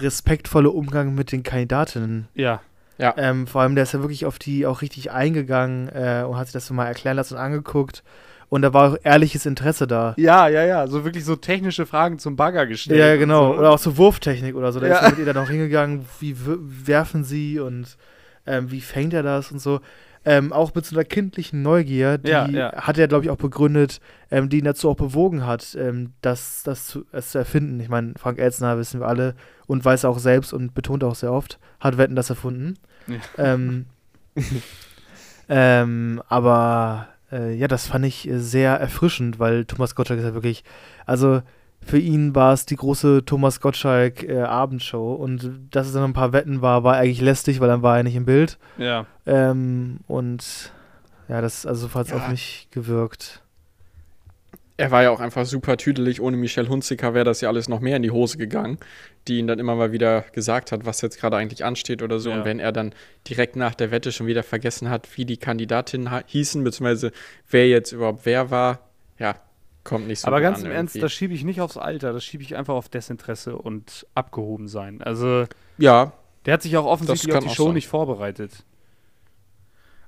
[0.00, 2.28] respektvolle Umgang mit den Kandidatinnen.
[2.34, 2.60] Ja,
[3.16, 6.46] Ähm, vor allem, der ist ja wirklich auf die auch richtig eingegangen äh, und hat
[6.46, 8.02] sich das so mal erklären lassen und angeguckt.
[8.48, 10.14] Und da war auch ehrliches Interesse da.
[10.16, 10.86] ja, ja, ja.
[10.86, 12.98] So wirklich so technische Fragen zum Bagger gestellt.
[12.98, 13.52] Ja, genau.
[13.52, 13.58] So.
[13.58, 14.80] Oder auch so Wurftechnik oder so.
[14.80, 14.94] Da Ja.
[14.96, 17.96] ist er mit ihr dann auch hingegangen, wie werfen sie und
[18.46, 19.80] ähm, wie fängt er das und so.
[20.28, 22.72] Ähm, auch mit so einer kindlichen Neugier, die Ja, ja.
[22.74, 23.98] hat er, glaube ich, auch begründet,
[24.30, 27.80] ähm, die ihn dazu auch bewogen hat, ähm, das, das zu, es zu erfinden.
[27.80, 29.34] Ich meine, Frank Elzner wissen wir alle
[29.66, 32.74] und weiß auch selbst und betont auch sehr oft, hat Wetten das erfunden.
[33.06, 33.16] Ja.
[33.38, 33.86] Ähm,
[35.48, 40.34] ähm, aber äh, ja, das fand ich äh, sehr erfrischend, weil Thomas Gottschalk ist ja
[40.34, 40.62] wirklich,
[41.06, 41.40] also
[41.80, 46.12] für ihn war es die große Thomas Gottschalk äh, Abendshow und dass es dann ein
[46.12, 48.58] paar Wetten war, war eigentlich lästig, weil dann war er nicht im Bild.
[48.76, 49.06] Ja.
[49.26, 50.72] Ähm, und
[51.28, 52.16] ja, das also hat es Ja.
[52.18, 53.42] auf mich gewirkt.
[54.80, 56.20] Er war ja auch einfach super tüdelig.
[56.20, 58.78] Ohne Michelle Hunziker wäre das ja alles noch mehr in die Hose gegangen,
[59.26, 62.30] die ihn dann immer mal wieder gesagt hat, was jetzt gerade eigentlich ansteht oder so.
[62.30, 62.36] Ja.
[62.36, 62.94] Und wenn er dann
[63.28, 67.10] direkt nach der Wette schon wieder vergessen hat, wie die Kandidatinnen hießen, beziehungsweise
[67.50, 68.78] wer jetzt überhaupt wer war,
[69.18, 69.34] ja,
[69.88, 71.02] kommt nicht so Aber ganz an im Ernst, irgendwie.
[71.02, 75.02] das schiebe ich nicht aufs Alter, das schiebe ich einfach auf Desinteresse und abgehoben sein.
[75.02, 75.44] Also,
[75.78, 76.12] Ja,
[76.46, 77.74] der hat sich auch offensichtlich auf die Show sein.
[77.74, 78.64] nicht vorbereitet.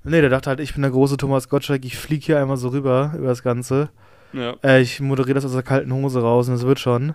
[0.03, 2.69] Nee, der dachte halt, ich bin der große Thomas Gottschalk, ich fliege hier einmal so
[2.69, 3.91] rüber über das Ganze.
[4.33, 4.55] Ja.
[4.63, 7.15] Äh, ich moderiere das aus der kalten Hose raus und es wird schon.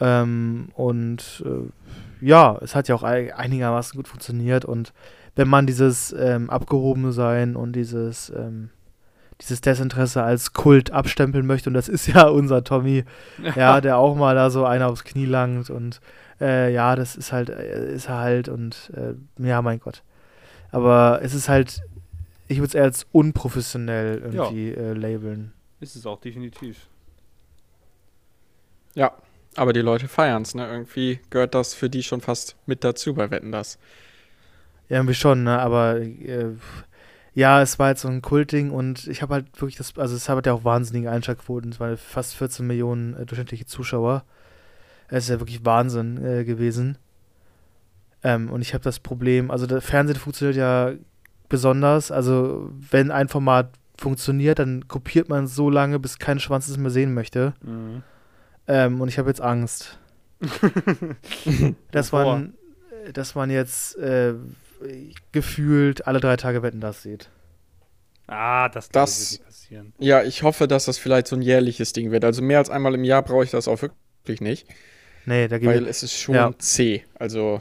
[0.00, 4.64] Ähm, und äh, ja, es hat ja auch ei- einigermaßen gut funktioniert.
[4.64, 4.92] Und
[5.36, 8.70] wenn man dieses ähm, Abgehobensein und dieses, ähm,
[9.40, 13.04] dieses Desinteresse als Kult abstempeln möchte, und das ist ja unser Tommy,
[13.56, 16.00] ja, der auch mal da so einer aufs Knie langt und
[16.40, 20.02] äh, ja, das ist halt, äh, ist er halt und äh, ja, mein Gott.
[20.72, 21.82] Aber es ist halt,
[22.48, 25.52] ich würde es eher als unprofessionell irgendwie äh, labeln.
[25.80, 26.88] Ist es auch definitiv.
[28.94, 29.12] ja.
[29.56, 30.66] Aber die Leute feiern es, ne?
[30.66, 33.78] Irgendwie gehört das für die schon fast mit dazu bei Wetten das.
[34.88, 35.60] Ja, irgendwie schon, ne?
[35.60, 36.50] Aber äh,
[37.34, 40.28] ja, es war halt so ein Kultding und ich habe halt wirklich das, also es
[40.28, 44.24] hat ja auch wahnsinnige Einschaltquoten, es waren fast 14 Millionen äh, durchschnittliche Zuschauer.
[45.08, 46.96] Es ist ja wirklich Wahnsinn äh, gewesen.
[48.22, 50.92] Ähm, und ich habe das Problem, also der Fernsehen funktioniert ja
[51.48, 56.68] besonders, also wenn ein Format funktioniert, dann kopiert man es so lange, bis kein Schwanz
[56.68, 57.54] es mehr sehen möchte.
[57.62, 58.02] Mhm.
[58.66, 59.98] Ähm, und ich habe jetzt Angst.
[61.90, 62.54] dass, man,
[63.12, 64.34] dass man jetzt äh,
[65.32, 67.30] gefühlt alle drei Tage Wetten das sieht.
[68.26, 69.92] Ah, das, Das- das wird nicht passieren.
[69.98, 72.24] Ja, ich hoffe, dass das vielleicht so ein jährliches Ding wird.
[72.24, 74.66] Also mehr als einmal im Jahr brauche ich das auch wirklich nicht,
[75.26, 75.88] Nee, da weil geht.
[75.88, 76.52] es ist schon Ja.
[76.58, 77.02] zäh.
[77.18, 77.60] Also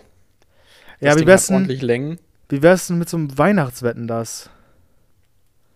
[0.99, 2.19] Ja, das wie Ding wär's hat denn, ordentlich Längen.
[2.49, 4.49] wie wär's denn mit so einem Weihnachtswetten das?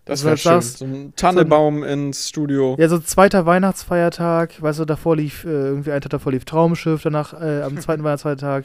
[0.05, 0.61] Das wäre schön.
[0.61, 2.77] So ein Tannebaum ins Studio.
[2.79, 7.01] Ja, so zweiter Weihnachtsfeiertag, weißt du, davor lief, äh, irgendwie ein Tag davor lief Traumschiff,
[7.03, 8.63] danach äh, am zweiten Weihnachtsfeiertag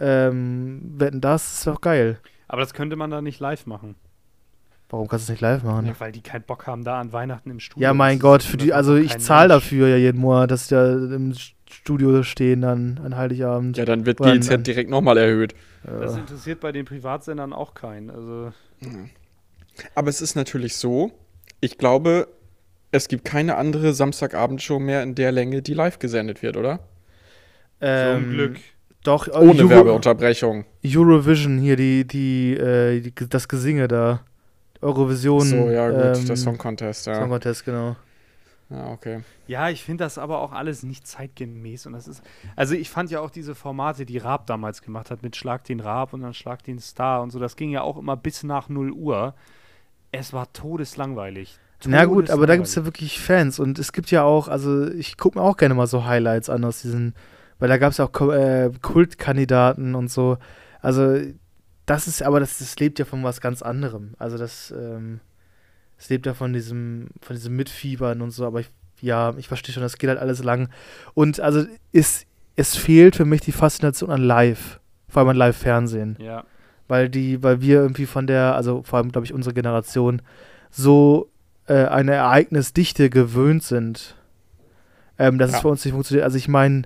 [0.00, 2.18] ähm, Wetten das, ist doch geil.
[2.48, 3.96] Aber das könnte man da nicht live machen.
[4.88, 5.86] Warum kannst du es nicht live machen?
[5.86, 7.82] Ja, weil die keinen Bock haben, da an Weihnachten im Studio.
[7.88, 10.92] Ja, mein Gott, für die, also ich zahle dafür ja jeden Monat, dass die da
[10.92, 11.34] im
[11.68, 13.76] Studio stehen dann an Heiligabend.
[13.76, 15.54] Ja, dann wird Wann- GEZ direkt nochmal erhöht.
[15.82, 18.10] Das interessiert bei den Privatsendern auch keinen.
[18.10, 18.52] Also,
[19.94, 21.10] Aber es ist natürlich so,
[21.60, 22.28] ich glaube,
[22.92, 26.80] es gibt keine andere Samstagabendshow mehr in der Länge, die live gesendet wird, oder?
[27.80, 28.56] ähm, zum Glück.
[29.06, 30.64] Doch, äh, Ohne Euro- Werbeunterbrechung.
[30.84, 34.20] Eurovision hier, die, die, äh, die, das Gesinge da.
[34.80, 35.40] Eurovision.
[35.42, 37.14] So, ja, gut, ähm, der Song Contest, ja.
[37.20, 37.96] Song Contest, genau.
[38.68, 39.20] Ja, okay.
[39.46, 41.86] Ja, ich finde das aber auch alles nicht zeitgemäß.
[41.86, 42.20] Und das ist.
[42.56, 45.78] Also ich fand ja auch diese Formate, die Raab damals gemacht hat, mit Schlag den
[45.80, 48.68] Raab und dann Schlag den Star und so, das ging ja auch immer bis nach
[48.68, 49.34] 0 Uhr.
[50.10, 51.58] Es war todeslangweilig.
[51.86, 54.88] Na gut, aber da gibt es ja wirklich Fans und es gibt ja auch, also
[54.90, 57.14] ich gucke mir auch gerne mal so Highlights an aus diesen,
[57.58, 60.38] weil da gab es auch äh, Kultkandidaten und so.
[60.80, 61.18] Also
[61.86, 64.14] das ist, aber das, das lebt ja von was ganz anderem.
[64.18, 65.20] Also das, ähm,
[65.98, 69.72] es lebt ja von diesem, von diesem Mitfiebern und so, aber ich, ja, ich verstehe
[69.72, 70.68] schon, das geht halt alles lang.
[71.14, 76.16] Und also ist, es fehlt für mich die Faszination an Live, vor allem an Live-Fernsehen
[76.20, 76.44] Ja.
[76.88, 80.22] weil die, weil wir irgendwie von der, also vor allem glaube ich unsere Generation
[80.70, 81.30] so
[81.68, 84.16] äh, eine Ereignisdichte gewöhnt sind,
[85.18, 85.56] ähm, dass Ja.
[85.58, 86.24] es für uns nicht funktioniert.
[86.24, 86.82] Also ich meine,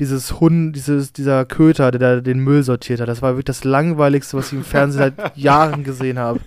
[0.00, 3.62] dieses Hund, dieses, dieser Köter, der da den Müll sortiert hat, das war wirklich das
[3.64, 6.40] langweiligste, was ich im Fernsehen seit Jahren gesehen habe.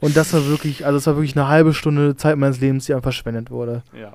[0.00, 2.94] Und das war wirklich, also es war wirklich eine halbe Stunde Zeit meines Lebens, die
[2.94, 3.82] einfach verschwendet wurde.
[3.92, 4.14] Ja.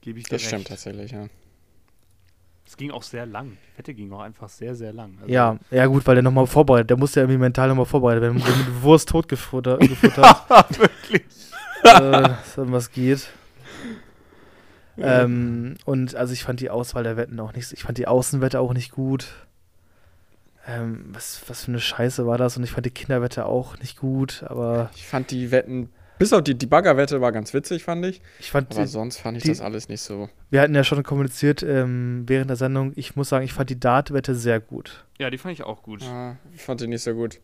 [0.00, 0.48] Gebe ich dir Das recht.
[0.48, 1.26] stimmt tatsächlich, ja.
[2.66, 3.50] Es ging auch sehr lang.
[3.74, 5.18] Die Wette ging auch einfach sehr, sehr lang.
[5.20, 8.22] Also, Ja, ja gut, weil der nochmal vorbereitet, der musste ja irgendwie mental nochmal vorbereitet
[8.22, 9.80] werden, der mit Wurst totgefuttert.
[9.88, 10.48] gefuttert.
[10.78, 11.22] wirklich.
[11.82, 13.28] äh, was geht.
[15.02, 18.06] Ähm, und also ich fand die Auswahl der Wetten auch nicht, so- ich fand die
[18.08, 19.26] Außenwette auch nicht gut.
[20.66, 22.56] Ähm, was, was für eine Scheiße war das?
[22.56, 26.42] Und ich fand die Kinderwette auch nicht gut, aber Ich fand die Wetten, bis auf
[26.44, 28.20] die, die Baggerwette war ganz witzig, fand ich.
[28.38, 30.28] ich fand, Aber die, sonst fand ich die- das alles nicht so.
[30.50, 33.80] wir hatten ja schon kommuniziert ähm, während der Sendung, ich muss sagen, ich fand die
[33.80, 35.06] Dart-Wette sehr gut.
[35.18, 36.02] Ja, die fand ich auch gut.
[36.02, 37.40] Ja, ich fand die nicht so gut.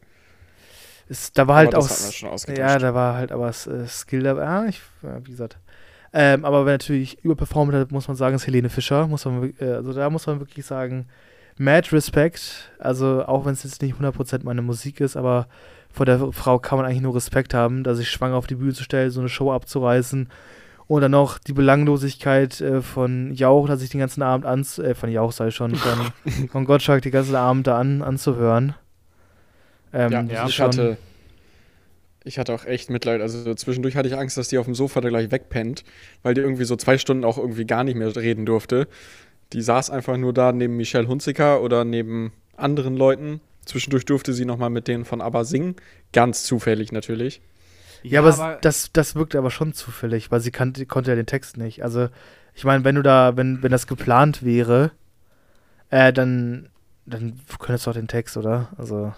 [1.08, 1.88] Es, da war halt aber auch.
[1.88, 2.58] das hatten wir schon ausgetauscht.
[2.58, 4.42] Ja, da war halt aber das, äh, Skill dabei.
[4.42, 5.56] Ja, ich, ja, wie gesagt.
[6.12, 9.06] Ähm, aber wer natürlich überperformt hat, muss man sagen, ist Helene Fischer.
[9.06, 11.06] Muss man, äh, also da muss man wirklich sagen,
[11.58, 12.70] mad Respekt.
[12.78, 15.46] Also auch wenn es jetzt nicht 100% meine Musik ist, aber
[15.92, 18.72] vor der Frau kann man eigentlich nur Respekt haben, da sich schwanger auf die Bühne
[18.74, 20.28] zu stellen, so eine Show abzureißen.
[20.88, 24.94] Und dann noch die Belanglosigkeit äh, von Jauch, da sich den ganzen Abend an, äh,
[24.94, 28.74] von Jauch sei schon, von, von Gottschalk den ganzen Abend da an, anzuhören.
[29.92, 30.96] Ähm, ja, ich schon- hatte.
[32.26, 33.20] Ich hatte auch echt Mitleid.
[33.20, 35.84] Also zwischendurch hatte ich Angst, dass die auf dem Sofa da gleich wegpennt,
[36.22, 38.88] weil die irgendwie so zwei Stunden auch irgendwie gar nicht mehr reden durfte.
[39.52, 43.40] Die saß einfach nur da neben Michelle Hunziker oder neben anderen Leuten.
[43.64, 45.76] Zwischendurch durfte sie nochmal mit denen von ABBA singen.
[46.12, 47.40] Ganz zufällig natürlich.
[48.02, 51.26] Ja, aber, es- das, das wirkte aber schon zufällig, weil sie kannte, konnte ja den
[51.26, 51.84] Text nicht.
[51.84, 52.08] Also,
[52.54, 54.90] ich meine, wenn du da, wenn, wenn das geplant wäre,
[55.90, 56.68] äh, dann,
[57.06, 58.68] dann könntest du auch den Text, oder?
[58.76, 59.12] Also,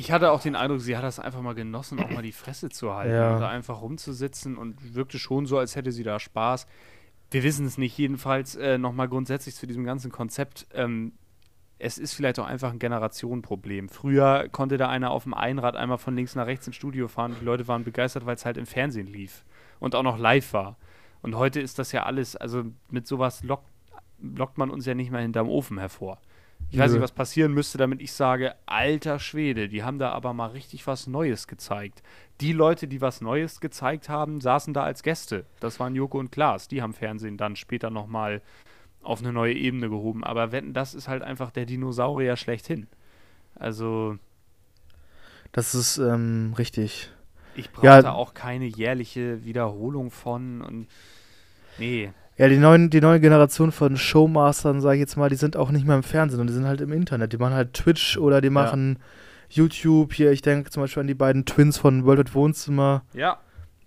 [0.00, 2.70] Ich hatte auch den Eindruck, sie hat das einfach mal genossen, auch mal die Fresse
[2.70, 3.34] zu halten Ja.
[3.34, 6.66] und da einfach rumzusitzen und wirkte schon so, als hätte sie da Spaß.
[7.30, 10.66] Wir wissen es nicht, jedenfalls äh, nochmal grundsätzlich zu diesem ganzen Konzept.
[10.72, 11.12] Ähm,
[11.78, 13.90] es ist vielleicht auch einfach ein Generationenproblem.
[13.90, 17.36] Früher konnte da einer auf dem Einrad einmal von links nach rechts im Studio fahren.
[17.38, 19.44] Die Leute waren begeistert, weil es halt im Fernsehen lief
[19.80, 20.78] und auch noch live war.
[21.20, 23.68] Und heute ist das ja alles, also mit sowas lockt,
[24.18, 26.18] lockt man uns ja nicht mehr hinterm Ofen hervor.
[26.72, 30.32] Ich weiß nicht, was passieren müsste, damit ich sage, alter Schwede, die haben da aber
[30.32, 32.02] mal richtig was Neues gezeigt.
[32.40, 35.46] Die Leute, die was Neues gezeigt haben, saßen da als Gäste.
[35.58, 36.68] Das waren Joko und Klaas.
[36.68, 38.40] Die haben Fernsehen dann später nochmal
[39.02, 40.22] auf eine neue Ebene gehoben.
[40.22, 42.86] Aber wenn, das ist halt einfach der Dinosaurier schlechthin.
[43.56, 44.16] Also,
[45.52, 47.10] das ist ähm, richtig.
[47.56, 48.00] ich brauche Ja.
[48.02, 50.86] da auch keine jährliche Wiederholung von und
[51.78, 52.12] nee.
[52.40, 55.70] Ja, die, neuen, die neue Generation von Showmastern, sage ich jetzt mal, die sind auch
[55.70, 57.34] nicht mehr im Fernsehen und die sind halt im Internet.
[57.34, 58.98] Die machen halt Twitch oder die machen
[59.50, 60.14] YouTube.
[60.14, 63.02] Hier, ich denke zum Beispiel an die beiden Twins von World Wide Wohnzimmer.
[63.12, 63.38] Ja,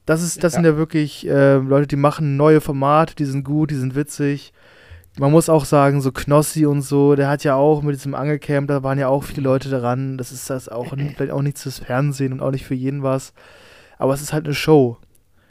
[0.06, 0.58] Das, ist, das Ja.
[0.58, 4.54] sind ja wirklich äh, Leute, die machen neue Formate, die sind gut, die sind witzig.
[5.18, 8.68] Man muss auch sagen, so Knossi und so, der hat ja auch mit diesem Angelcamp,
[8.68, 10.18] da waren ja auch viele Leute daran.
[10.20, 13.34] Das ist das auch vielleicht auch nichts fürs Fernsehen und auch nicht für jeden was.
[13.98, 14.98] Aber es ist halt eine Show.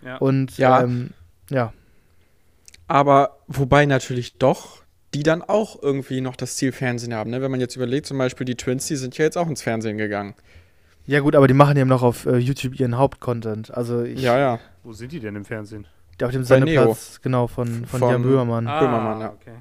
[0.04, 0.18] Ja.
[0.18, 0.82] Und Ja.
[0.82, 1.10] ähm,
[1.50, 1.72] ja.
[2.92, 4.82] Aber wobei natürlich doch,
[5.14, 7.30] die dann auch irgendwie noch das Ziel Fernsehen haben.
[7.30, 7.40] Ne?
[7.40, 9.96] Wenn man jetzt überlegt, zum Beispiel die Twins, die sind ja jetzt auch ins Fernsehen
[9.96, 10.34] gegangen.
[11.06, 13.72] Ja gut, aber die machen ja noch auf äh, YouTube ihren Hauptcontent.
[13.72, 14.58] Also ich Ja, ja.
[14.82, 15.86] Wo sind die denn im Fernsehen?
[16.22, 16.44] auf dem.
[16.44, 18.66] Sendeplatz, genau, von, von, Von- Jan Böhmermann.
[18.66, 19.28] Böhmermann, ja.
[19.28, 19.54] Ah, okay.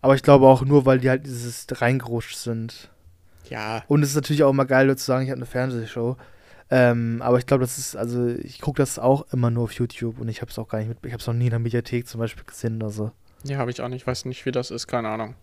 [0.00, 2.90] Aber ich glaube auch nur, weil die halt dieses reingerutscht sind.
[3.48, 3.84] Ja.
[3.86, 6.16] Und es ist natürlich auch immer geil, zu sagen, ich habe eine Fernsehshow.
[6.68, 10.18] Ähm, aber ich glaube, das ist, also ich gucke das auch immer nur auf YouTube
[10.18, 11.58] und ich habe es auch gar nicht mit, ich habe es noch nie in der
[11.60, 13.12] Mediathek zum Beispiel gesehen oder so.
[13.44, 14.06] Ja, habe ich auch nicht.
[14.06, 14.88] Weiß nicht, wie das ist.
[14.88, 15.36] Keine Ahnung.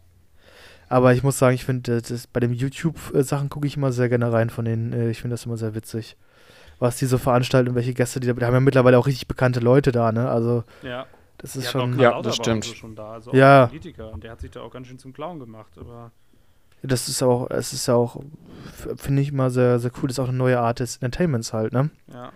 [0.89, 4.09] Aber ich muss sagen, ich finde, das- das, bei den YouTube-Sachen gucke ich immer sehr
[4.09, 4.91] gerne rein von denen.
[4.91, 6.17] Äh, ich finde das immer sehr witzig.
[6.79, 9.27] Was die so veranstalten und welche Gäste die da, die haben ja mittlerweile auch richtig
[9.27, 10.27] bekannte Leute da, ne?
[10.29, 11.05] Also, Ja.
[11.38, 12.65] das ist auch schon, Ja, das stimmt.
[12.65, 13.67] So schon da, also Ja.
[13.67, 14.12] Politiker.
[14.12, 15.71] Und der hat sich da auch ganz schön zum Clown gemacht.
[15.79, 16.12] Aber
[16.84, 18.22] das ist auch, es ist ja auch,
[18.96, 20.08] finde ich immer sehr, sehr cool.
[20.10, 21.89] Das ist auch eine neue Art des Entertainments halt, ne?
[22.13, 22.32] ja.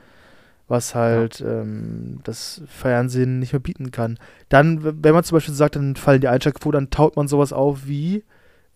[0.67, 4.17] was halt ähm, das Fernsehen nicht mehr bieten kann.
[4.49, 7.87] Dann, wenn man zum Beispiel sagt, dann fallen die Einschaltquoten, dann taut man sowas auf
[7.87, 8.23] wie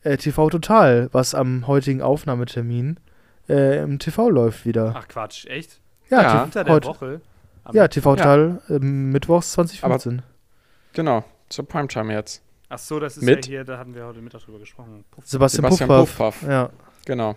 [0.03, 2.99] äh, TV Total, was am heutigen Aufnahmetermin
[3.49, 4.93] äh, im TV läuft wieder.
[4.95, 5.79] Ach Quatsch, echt?
[6.09, 6.31] ja, ja.
[6.31, 7.21] TV Unter der heute, Woche?
[7.63, 10.21] Am- ja, TV Total ähm, Mittwochs 2015.
[10.93, 11.23] Genau.
[11.49, 12.41] Zur Primetime jetzt.
[12.73, 13.45] Ach so, das ist Mit?
[13.47, 15.03] ja hier, da hatten wir heute Mittag drüber gesprochen.
[15.11, 15.25] Puff.
[15.27, 16.17] Sebastian, Sebastian Puffpaff.
[16.39, 16.49] Puffpaff.
[16.49, 16.69] Ja.
[17.05, 17.35] Genau.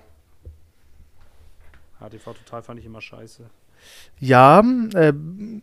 [2.00, 3.42] HTV total fand ich immer scheiße.
[4.18, 4.60] Ja,
[4.94, 5.12] äh,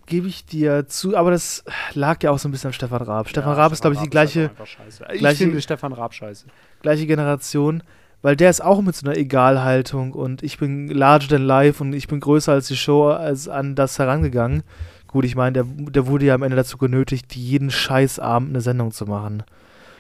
[0.06, 3.30] gebe ich dir zu, aber das lag ja auch so ein bisschen an Stefan Raab.
[3.30, 5.06] Stefan Ja, Raab ist, glaube ich, die gleiche, scheiße.
[5.14, 6.46] Ich gleiche- finde Stefan Raab scheiße.
[6.82, 7.82] gleiche Generation,
[8.22, 11.94] weil der ist auch mit so einer Egalhaltung und ich bin larger than life und
[11.94, 14.64] ich bin größer als die Show als an das herangegangen.
[15.12, 18.92] Gut, ich meine, der, der wurde ja am Ende dazu genötigt, jeden Scheißabend eine Sendung
[18.92, 19.44] zu machen.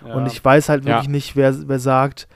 [0.05, 0.13] Ja.
[0.15, 0.95] Und ich weiß halt Ja.
[0.95, 2.27] wirklich nicht, wer, wer sagt,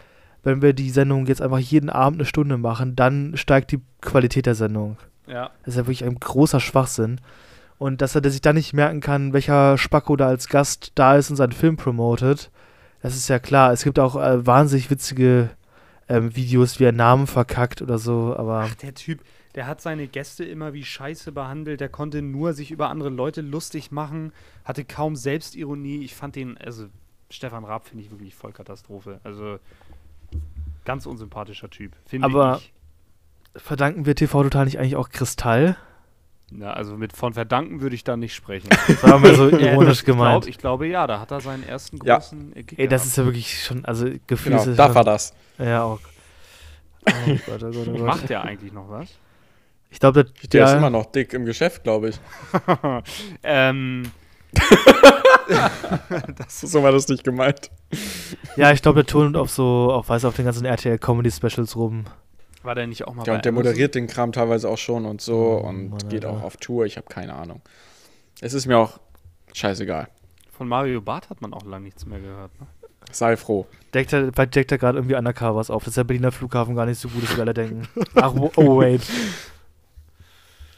[0.44, 4.46] wenn wir die Sendung jetzt einfach jeden Abend eine Stunde machen, dann steigt die Qualität
[4.46, 4.98] der Sendung.
[5.28, 5.50] ja.
[5.64, 7.20] Das ist ja wirklich ein großer Schwachsinn.
[7.78, 11.30] Und dass er sich dann nicht merken kann, welcher Spacko da als Gast da ist
[11.30, 12.52] und seinen Film promotet,
[13.02, 13.72] das ist ja klar.
[13.74, 15.50] Es gibt auch äh, wahnsinnig witzige
[16.08, 19.20] ähm, Videos, wie er Namen verkackt oder so, aber Ach, der Typ,
[19.56, 21.80] der hat seine Gäste immer wie Scheiße behandelt.
[21.80, 24.32] Der konnte nur sich über andere Leute lustig machen,
[24.64, 26.04] hatte kaum Selbstironie.
[26.04, 26.88] Ich fand den, also
[27.30, 29.20] Stefan Raab finde ich wirklich voll Katastrophe.
[29.24, 29.58] Also
[30.84, 32.74] ganz unsympathischer Typ, finde Aber- ich.
[33.62, 35.78] verdanken wir TV Total nicht eigentlich auch Kristall?
[36.52, 38.70] Na, also mit von Verdanken würde ich da nicht sprechen.
[38.88, 40.42] Das war mal so Ja, ironisch ich gemeint.
[40.44, 42.18] Glaub, ich glaube, ja, da hat er seinen ersten Ja.
[42.18, 43.08] großen äh, Gig Ey, das gehabt.
[43.08, 44.76] ist ja wirklich schon, also Gefühl Genau.
[44.76, 45.34] Da war das.
[45.58, 46.00] Ja, auch.
[47.08, 47.12] Oh
[47.48, 48.02] Gott, oh Gott, oh Gott.
[48.02, 49.18] Macht der eigentlich noch was?
[49.90, 52.20] Ich glaube, der, Der ist immer noch dick im Geschäft, glaube ich.
[53.44, 54.12] ähm,
[56.48, 57.70] So war das nicht gemeint.
[58.56, 61.76] ja, ich glaube, der turnt auf so, auf, weiß auf den ganzen RTL Comedy Specials
[61.76, 62.06] rum.
[62.64, 65.06] war der nicht auch mal Ja, bei und der moderiert den Kram teilweise auch schon
[65.06, 66.38] und so Oh, und Mann, geht Alter.
[66.38, 66.86] auch auf Tour.
[66.86, 67.62] Ich habe keine Ahnung.
[68.42, 69.00] Es ist mir auch
[69.54, 70.08] scheißegal.
[70.52, 72.52] Von Mario Barth hat man auch lange nichts mehr gehört.
[72.60, 72.68] Ne?
[73.12, 73.68] Sei froh.
[73.94, 77.00] Deckt er, vielleicht deckt er gerade irgendwie Undercovers auf, dass der Berliner Flughafen gar nicht
[77.00, 77.88] so gut ist, wie alle denken.
[78.16, 79.02] Ach, oh, wait.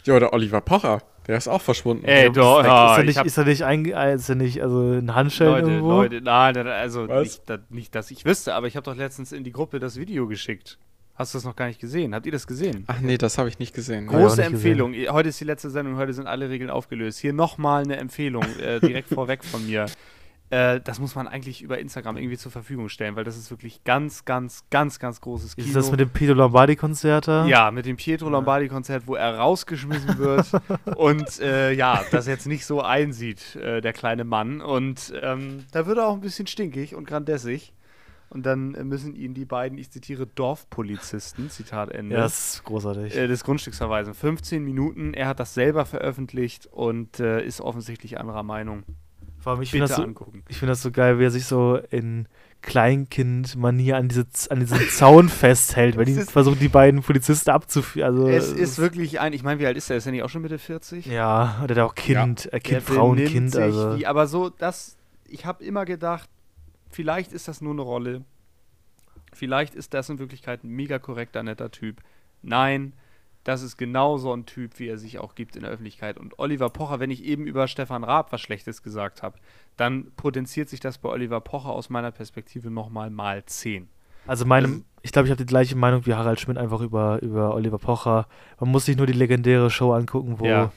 [0.07, 1.01] Ja, oder Oliver Pocher.
[1.27, 2.05] Der ist auch verschwunden.
[2.05, 4.61] Ey, doch, ist, ja, er ich nicht, ist er nicht, einge, äh, ist er nicht
[4.61, 5.91] also ein Handschellen Leute, irgendwo?
[5.91, 9.33] Leute, nein, nein, also nicht, da, nicht, dass ich wüsste, aber ich habe doch letztens
[9.33, 10.77] in die Gruppe das Video geschickt.
[11.15, 12.13] Hast du das noch gar nicht gesehen?
[12.15, 12.85] Habt ihr das gesehen?
[12.87, 14.07] Ach nee, das habe ich nicht gesehen.
[14.07, 14.79] Groß- Große nicht gesehen.
[14.79, 15.13] Empfehlung.
[15.13, 17.19] Heute ist die letzte Sendung, heute sind alle Regeln aufgelöst.
[17.19, 19.87] Hier nochmal eine Empfehlung, äh, direkt vorweg von mir.
[20.49, 23.83] Äh, das muss man eigentlich über Instagram irgendwie zur Verfügung stellen, weil das ist wirklich
[23.83, 25.67] ganz, ganz, ganz, ganz großes Kino.
[25.67, 27.27] Ist das mit dem Peter Lombardi-Konzert?
[27.27, 30.49] Ja, mit dem Pietro Lombardi-Konzert, wo er rausgeschmissen wird
[30.95, 34.61] und äh, ja, das jetzt nicht so einsieht, äh, der kleine Mann.
[34.61, 37.73] Und ähm, da wird er auch ein bisschen stinkig und grandessig.
[38.29, 43.15] Und dann müssen ihn die beiden, ich zitiere, Dorfpolizisten, Zitat Ende, Ja, das ist großartig.
[43.15, 44.13] äh, des Grundstücks verweisen.
[44.13, 48.83] 15 Minuten, er hat das selber veröffentlicht und äh, ist offensichtlich anderer Meinung.
[49.55, 50.43] Vor ich finde das, so, angucken.
[50.49, 52.27] ich find das so geil, wie er sich so in
[52.61, 58.07] Kleinkind-Manier an, diese, an diesen Zaun festhält, weil die versuchen, die beiden Polizisten abzuführen.
[58.07, 59.97] Also, Es ist wirklich ein, ich meine, wie alt ist er?
[59.97, 61.05] Ist er nicht auch schon Mitte 40?
[61.05, 63.97] Ja, oder der auch Kind, äh, Der Kind, Frauen, benimmt Kind, sich also.
[63.97, 64.97] Wie, aber so, das,
[65.29, 66.29] ich habe immer gedacht,
[66.89, 68.25] vielleicht ist das nur eine Rolle.
[69.31, 72.01] Vielleicht ist das in Wirklichkeit ein mega korrekter, netter Typ.
[72.41, 72.93] Nein,
[73.47, 76.17] das ist genau so ein Typ, wie er sich auch gibt in der Öffentlichkeit.
[76.17, 79.37] Und Oliver Pocher, wenn ich eben über Stefan Raab was Schlechtes gesagt habe,
[79.77, 83.87] dann potenziert sich das bei Oliver Pocher aus meiner Perspektive nochmal mal 10.
[84.25, 87.53] Also meinem, ich glaube, ich habe die gleiche Meinung wie Harald Schmidt einfach über, über
[87.53, 88.27] Oliver Pocher.
[88.59, 90.71] Man muss sich nur die legendäre Show angucken, wo, Ja.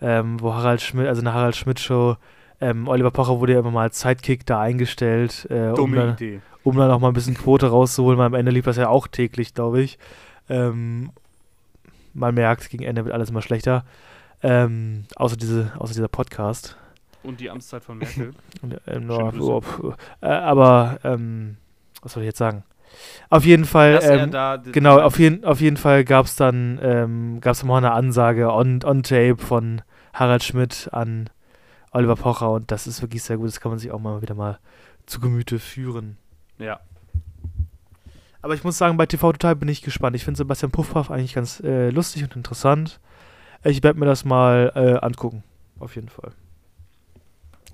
[0.00, 2.16] ähm, wo Harald Schmidt, also eine Harald Schmidt-Show,
[2.60, 6.14] ähm, Oliver Pocher wurde ja immer mal als Sidekick da eingestellt, äh, um, Dumme dann,
[6.14, 6.40] Idee.
[6.64, 9.06] um dann auch mal ein bisschen Quote rauszuholen, weil am Ende lief das ja auch
[9.06, 9.96] täglich, glaube ich.
[10.48, 11.12] Ähm,
[12.12, 13.84] man merkt, gegen Ende wird alles immer schlechter.
[14.42, 16.76] Ähm, außer, diese, außer dieser Podcast.
[17.22, 18.32] Und die Amtszeit von Merkel.
[18.62, 19.42] Und, ähm, Grüße.
[19.42, 21.56] oh, äh, aber, ähm,
[22.02, 22.64] was soll ich jetzt sagen?
[23.28, 27.40] Auf jeden Fall, ähm, da genau, auf jeden, auf jeden Fall gab es dann, ähm,
[27.40, 29.82] gab es mal eine Ansage on, on Tape von
[30.12, 31.30] Harald Schmidt an
[31.92, 33.48] Oliver Pocher und das ist wirklich sehr gut.
[33.48, 34.58] Das kann man sich auch mal wieder mal
[35.06, 36.16] zu Gemüte führen.
[36.58, 36.80] Ja.
[38.42, 40.16] Aber ich muss sagen, bei TV Total bin ich gespannt.
[40.16, 43.00] Ich finde Sebastian Puffpaff eigentlich ganz äh, lustig und interessant.
[43.64, 45.44] Ich werde mir das mal äh, angucken.
[45.78, 46.32] Auf jeden Fall.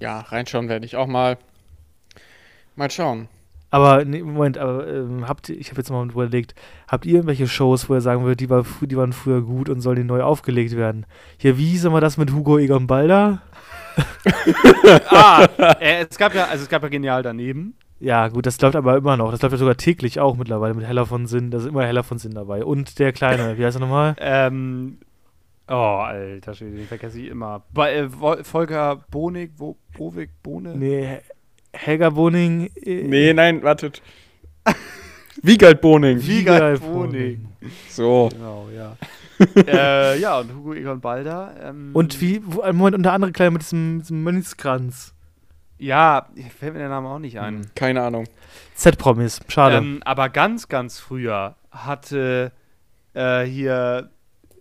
[0.01, 1.39] Ja, reinschauen werde ich auch mal.
[2.75, 3.29] Mal schauen.
[3.71, 6.55] Aber, nee, Moment, aber ähm, habt ihr, ich habe jetzt mal überlegt,
[6.89, 9.81] habt ihr irgendwelche Shows, wo ihr sagen würdet, die, war, die waren früher gut und
[9.81, 11.05] sollen die neu aufgelegt werden?
[11.37, 13.43] Hier, wie hieß immer das mit Hugo Egon Balder?
[15.11, 15.47] ah,
[15.81, 17.75] äh, es gab ja, also es gab ja genial daneben.
[17.99, 19.31] Ja, gut, das läuft aber immer noch.
[19.31, 21.51] Das läuft ja sogar täglich auch mittlerweile mit Heller von Sinn.
[21.51, 22.65] Da ist immer Heller von Sinn dabei.
[22.65, 24.15] Und der Kleine, wie heißt er nochmal?
[24.21, 24.99] Ähm,
[25.69, 25.73] oh,
[26.05, 27.63] alter Schwede, den vergesse ich immer.
[27.73, 30.75] Bei, äh, Vol- Volker Bonig, wo, Bovik, Bohne?
[30.77, 31.21] Nee, He-
[31.73, 32.71] Helga Boning.
[32.85, 34.03] äh, Nee, nein, wartet.
[35.43, 36.19] Wiegald Boning.
[36.27, 37.49] Wiegald Wiegald Boning.
[37.89, 38.29] So.
[38.33, 38.97] Genau, ja.
[39.67, 41.55] äh, ja, und Hugo Egon Balder.
[41.63, 45.15] Ähm, Und wie, wo, äh, Moment, und der andere Kleine mit diesem, diesem Mönchskranz.
[45.79, 46.27] Ja,
[46.59, 47.57] fällt mir der Name auch nicht ein.
[47.57, 48.27] Hm, Keine Ahnung.
[48.75, 49.77] Z-Promis, schade.
[49.77, 52.53] Ähm, aber ganz, ganz früher hatte
[53.15, 54.11] äh, hier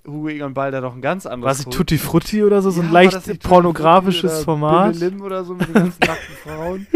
[0.05, 1.65] Hugo Egon Balder doch ein ganz anderes.
[1.65, 1.75] War es.
[1.77, 2.69] Tutti Frutti oder so?
[2.71, 4.93] so ein Ja, das leicht pornografisches Format?
[4.93, 6.87] Bibi Lim oder so mit den ganzen nackten Frauen.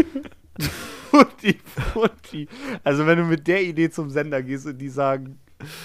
[1.10, 2.48] Tutti Frutti.
[2.84, 5.38] Also wenn du mit der Idee zum Sender gehst und die sagen,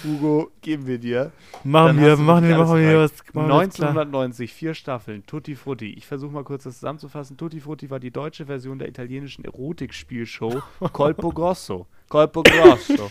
[0.04, 1.32] Hugo, geben wir dir.
[1.64, 3.12] Machen wir, machen wir, machen wir was.
[3.32, 3.90] Machen wir was klar.
[3.90, 5.92] 1990, vier Staffeln, Tutti Frutti.
[5.94, 7.36] Ich versuche mal kurz das zusammenzufassen.
[7.36, 10.62] Tutti Frutti war die deutsche Version der italienischen Erotikspielshow
[10.92, 11.86] Colpo Grosso.
[12.08, 13.10] Colpo Grosso.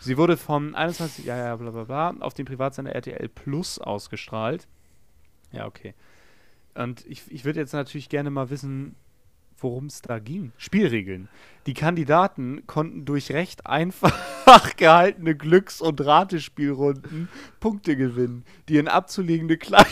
[0.00, 4.66] Sie wurde vom 21, ja, ja, bla bla bla, auf dem Privatsender RTL Plus ausgestrahlt.
[5.52, 5.94] Ja, okay.
[6.74, 8.96] Und ich, ich würde jetzt natürlich gerne mal wissen,
[9.62, 10.52] worum es da ging.
[10.56, 11.28] Spielregeln.
[11.66, 14.12] Die Kandidaten konnten durch recht einfach
[14.76, 17.28] gehaltene Glücks- und Ratespielrunden
[17.60, 19.86] Punkte gewinnen, die in abzulegende Kleid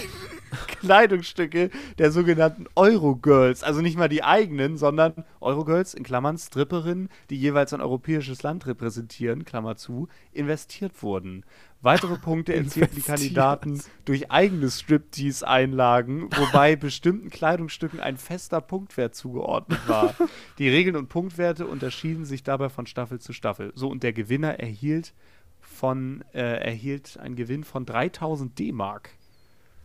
[0.80, 7.36] Kleidungsstücke der sogenannten Eurogirls, also nicht mal die eigenen, sondern Eurogirls in Klammern Stripperinnen, die
[7.36, 11.44] jeweils ein europäisches Land repräsentieren, Klammer zu, investiert wurden.
[11.82, 13.02] Weitere Punkte erzielten die.
[13.02, 20.14] Kandidaten durch eigene Striptease-Einlagen, wobei bestimmten Kleidungsstücken ein fester Punktwert zugeordnet war.
[20.58, 23.72] Die Regeln und Punktwerte unterschieden sich dabei von Staffel zu Staffel.
[23.74, 25.14] So, und der Gewinner erhielt
[25.60, 29.10] von äh, erhielt einen Gewinn von 3000 D-Mark.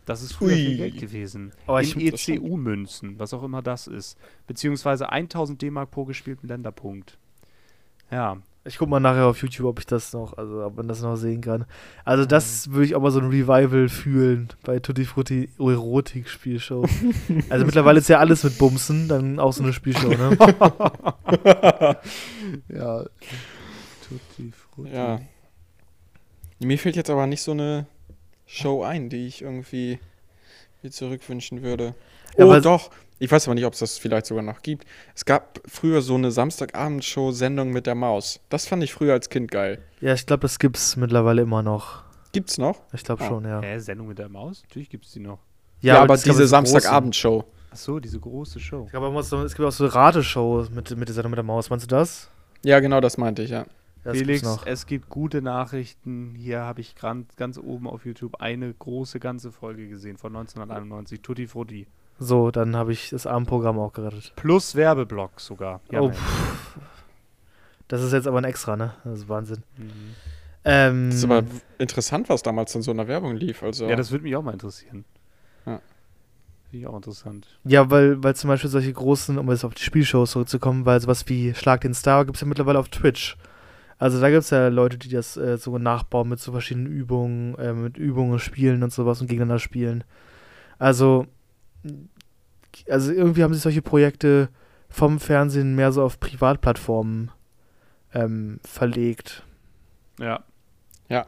[0.06, 0.76] Das ist früher viel.
[0.78, 1.52] Geld gewesen.
[1.66, 2.12] Aber ich- In.
[2.14, 4.16] ECU-Münzen, was auch immer das ist.
[4.46, 7.18] Beziehungsweise 1000 D-Mark pro gespielten Länderpunkt.
[8.10, 8.38] Ja.
[8.64, 11.14] Ich guck mal nachher auf YouTube, ob ich das noch, also ob man das noch
[11.14, 11.66] sehen kann.
[12.04, 16.84] Also das würde ich auch mal so ein Revival fühlen bei Tutti Frutti Erotik-Spielshow.
[17.48, 20.36] also mittlerweile ist ja alles mit Bumsen, dann auch so eine Spielshow, ne?
[22.68, 23.04] Ja.
[24.08, 24.90] Tutti Frutti.
[24.92, 25.20] Ja.
[26.60, 27.86] Mir fehlt jetzt aber nicht so eine
[28.46, 29.98] Show ein, die ich irgendwie
[30.82, 31.94] mir zurückwünschen würde.
[32.38, 32.90] Ja, oh, aber- doch.
[33.18, 34.84] Ich weiß aber nicht, ob es das vielleicht sogar noch gibt.
[35.14, 38.40] Es gab früher so eine Samstagabendshow-Sendung mit der Maus.
[38.50, 39.78] Das fand ich früher als Kind geil.
[40.02, 42.02] Ja, ich glaube, das gibt's mittlerweile immer noch.
[42.32, 42.82] Gibt's noch?
[42.92, 43.28] Ich glaube Ah.
[43.28, 43.62] schon, ja.
[43.62, 44.62] Hä, Sendung mit der Maus?
[44.64, 45.38] Natürlich gibt es die noch.
[45.80, 47.44] Ja, aber es gab diese so Samstagabendshow.
[47.70, 48.84] Achso, diese große Show.
[48.84, 51.70] Ich glaube, es gibt auch so Rateshows mit, mit dieser mit der Maus.
[51.70, 52.28] Meinst du das?
[52.64, 53.64] Ja, genau, das meinte ich, ja.
[54.06, 56.34] Das Felix, es gibt gute Nachrichten.
[56.36, 61.22] Hier habe ich ganz oben auf YouTube eine große ganze Folge gesehen von 1991.
[61.22, 61.88] Tutti Frutti.
[62.20, 64.32] So, dann habe ich das Abendprogramm auch gerettet.
[64.36, 65.80] Plus Werbeblock sogar.
[65.90, 66.12] Ja, oh.
[67.88, 68.94] Das ist jetzt aber ein Extra, ne?
[69.02, 69.64] Das ist Wahnsinn.
[69.76, 69.90] Mhm.
[70.64, 71.42] Ähm, Das ist aber
[71.78, 73.62] interessant, was damals in so einer Werbung lief.
[73.62, 75.04] Also, Ja, das würde mich auch mal interessieren.
[75.66, 75.80] Ja.
[76.70, 77.46] Finde ich auch interessant.
[77.64, 81.28] Ja, weil, weil zum Beispiel solche großen, um jetzt auf die Spielshows zurückzukommen, weil sowas
[81.28, 83.36] wie Schlag den Star gibt es ja mittlerweile auf Twitch.
[83.98, 87.54] Also da gibt es ja Leute, die das äh, so nachbauen mit so verschiedenen Übungen,
[87.56, 90.04] äh, mit Übungen spielen und sowas und gegeneinander spielen.
[90.78, 91.26] Also,
[92.90, 94.50] also irgendwie haben sich solche Projekte
[94.90, 97.30] vom Fernsehen mehr so auf Privatplattformen
[98.12, 99.44] ähm, verlegt.
[101.08, 101.26] Ja.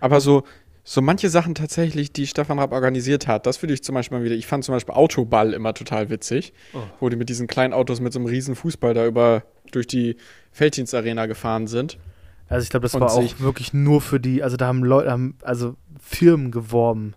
[0.00, 0.44] Aber so,
[0.86, 4.24] so manche Sachen tatsächlich, die Stefan Rapp organisiert hat, das würde ich zum Beispiel mal
[4.24, 4.34] wieder.
[4.34, 6.80] Ich fand zum Beispiel Autoball immer total witzig, Oh.
[7.00, 10.16] wo die mit diesen kleinen Autos mit so einem riesen Fußball da über durch die
[10.52, 11.98] Felddienstarena gefahren sind.
[12.48, 15.10] Also ich glaube, das Und war auch wirklich nur für die, also da haben Leute,
[15.10, 17.14] haben also Firmen geworben.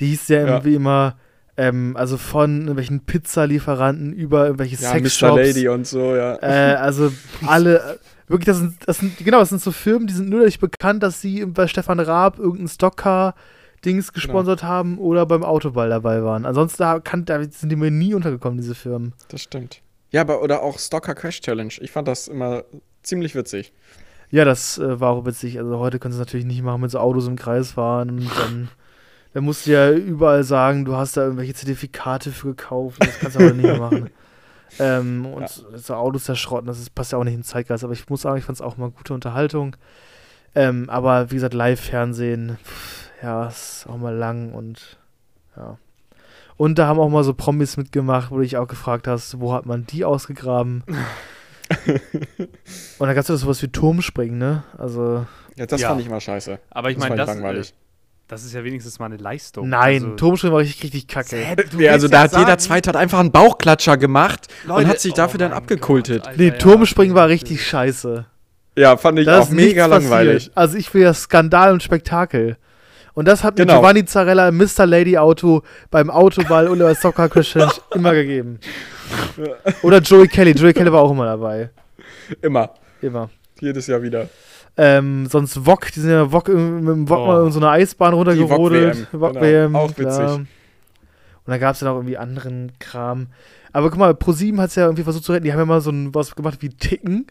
[0.00, 0.46] Die hieß ja Ja.
[0.46, 1.16] irgendwie immer,
[1.56, 4.98] ähm, also von irgendwelchen Pizzalieferanten über irgendwelche Ja, Mr.
[5.00, 5.36] Sexshops.
[5.36, 6.34] Lady und so, ja.
[6.42, 7.12] Äh, also
[7.46, 10.60] alle, wirklich, das sind, das sind, genau, das sind so Firmen, die sind nur dadurch
[10.60, 16.46] bekannt, dass sie bei Stefan Raab irgendein Stockcar-Dings gesponsert haben oder beim Autoball dabei waren.
[16.46, 19.14] Ansonsten da, kann, da sind die mir nie untergekommen, diese Firmen.
[19.28, 19.82] Das stimmt.
[20.10, 21.72] Ja, aber oder auch Stalker Crash Challenge.
[21.80, 22.64] Ich fand das immer
[23.02, 23.72] ziemlich witzig.
[24.30, 25.58] Ja, das äh, war auch witzig.
[25.58, 28.30] Also heute können sie es natürlich nicht machen, mit so Autos im Kreis fahren und
[28.38, 28.68] dann,
[29.32, 33.04] dann musst du ja überall sagen, du hast da irgendwelche Zertifikate für gekauft.
[33.04, 34.10] Das kannst du aber nicht mehr machen.
[34.78, 35.78] Ähm, und Ja.
[35.78, 37.84] so- Autos zerschrotten, das ist, passt ja auch nicht in den Zeitgeist.
[37.84, 39.76] Aber ich muss sagen, ich fand es auch mal gute Unterhaltung.
[40.54, 42.58] Ähm, aber wie gesagt, Live-Fernsehen,
[43.22, 44.98] ja, ist auch mal lang und
[45.56, 45.76] ja.
[46.56, 49.52] Und da haben auch mal so Promis mitgemacht, wo du dich auch gefragt hast, wo
[49.52, 50.82] hat man die ausgegraben?
[51.86, 52.48] und
[52.98, 54.64] dann gab es ja sowas wie Turmspringen, ne?
[54.76, 55.88] Also, Ja, das Ja.
[55.88, 56.58] fand ich immer scheiße.
[56.70, 57.70] Aber ich Das meine, fand ich das, langweilig.
[57.70, 57.72] äh,
[58.28, 59.68] das ist ja wenigstens mal eine Leistung.
[59.68, 61.36] nein, Also, Turmspringen war richtig, richtig kacke.
[61.76, 65.14] Nee, also da hat jeder Zweite hat einfach einen Bauchklatscher gemacht Leute, und hat sich
[65.14, 66.24] dafür oh dann mein abgekultet.
[66.24, 67.22] Gott, Nee, Alter, Turmspringen ja.
[67.22, 68.26] war richtig scheiße.
[68.76, 70.34] Ja, fand ich Da auch ist mega langweilig.
[70.34, 70.56] passiert.
[70.56, 72.56] Also ich will ja Skandal und Spektakel.
[73.14, 73.80] Und das hat mir Genau.
[73.80, 74.86] Giovanni Zarella im Mr.
[74.86, 77.56] Lady Auto beim Autoball oder bei Soccer Crash
[77.94, 78.60] immer gegeben.
[79.82, 80.52] Oder Joey Kelly.
[80.52, 81.70] Joey Kelly war auch immer dabei.
[82.42, 82.70] Immer.
[83.02, 83.30] Immer.
[83.60, 84.28] Jedes Jahr wieder.
[84.80, 87.26] Ähm, sonst Wok, die sind ja Wok, mit dem Wok Oh.
[87.26, 89.08] mal in so einer Eisbahn runtergerodelt.
[89.12, 89.44] Wok genau.
[89.44, 90.06] WM, Auch klar.
[90.08, 90.38] witzig.
[90.38, 90.46] Und
[91.52, 93.26] dann gab es ja noch irgendwie anderen Kram.
[93.72, 95.44] Aber guck mal, ProSieben hat es ja irgendwie versucht zu retten.
[95.44, 97.26] Die haben ja mal so ein, was gemacht wie Ticken.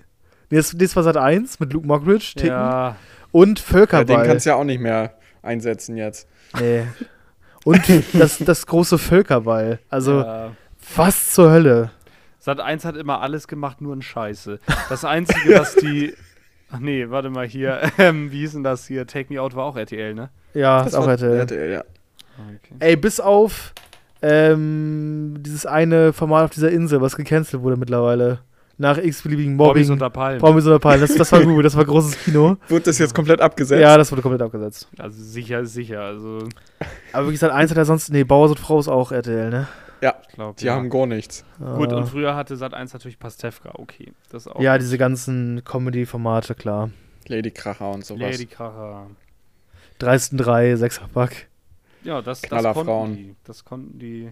[0.49, 2.49] Nee, das, das war Sat 1 mit Luke Mockridge, Ticken.
[2.49, 2.95] Ja,
[3.31, 4.05] Und Ja, Völkerball.
[4.05, 6.27] den kannst du ja auch nicht mehr einsetzen jetzt.
[6.59, 6.83] Nee.
[7.63, 7.81] Und
[8.13, 9.79] das, das große Völkerball.
[9.89, 10.51] Also, ja.
[10.95, 11.91] was zur Hölle?
[12.39, 14.59] Sat 1 hat immer alles gemacht, nur ein Scheiße.
[14.89, 16.13] Das Einzige, was die.
[16.71, 17.81] Ach nee, warte mal hier.
[17.97, 19.07] Ähm, wie hieß denn das hier?
[19.07, 20.29] Take Me Out war auch RTL, ne?
[20.53, 21.39] Ja, ist auch RTL.
[21.39, 21.83] RTL, ja.
[22.37, 22.75] Okay.
[22.79, 23.73] Ey, bis auf
[24.21, 28.39] ähm, dieses eine Format auf dieser Insel, was gecancelt wurde mittlerweile.
[28.79, 29.89] Nach x-beliebigen Mobbing.
[29.89, 30.39] unter Palmen.
[30.39, 31.01] Promis unter Palmen.
[31.01, 32.57] Das, das war gut, das war großes Kino.
[32.67, 33.81] Wurde das jetzt komplett abgesetzt?
[33.81, 34.87] Ja, das wurde komplett abgesetzt.
[34.99, 36.01] Also sicher ist sicher.
[36.01, 36.47] Also,
[37.11, 38.11] Aber wie gesagt, eins hat er sonst.
[38.11, 39.67] Nee, Bauer und Frau ist auch RTL, ne?
[40.01, 40.55] Ich glaube.
[40.59, 41.43] Die haben gar nichts.
[41.59, 41.97] Gut, Ah.
[41.97, 44.13] und früher hatte Sat 1 natürlich Pastewka, okay.
[44.29, 44.59] Das auch.
[44.59, 46.91] Ja, diese ganzen Comedy-Formate, klar.
[47.27, 48.31] Lady Kracher und sowas.
[48.31, 49.07] Lady Kracher.
[49.99, 51.47] Dreisten 3, Sechserpack.
[52.03, 53.35] Ja, das, das konnten die.
[53.43, 54.31] Das konnten die.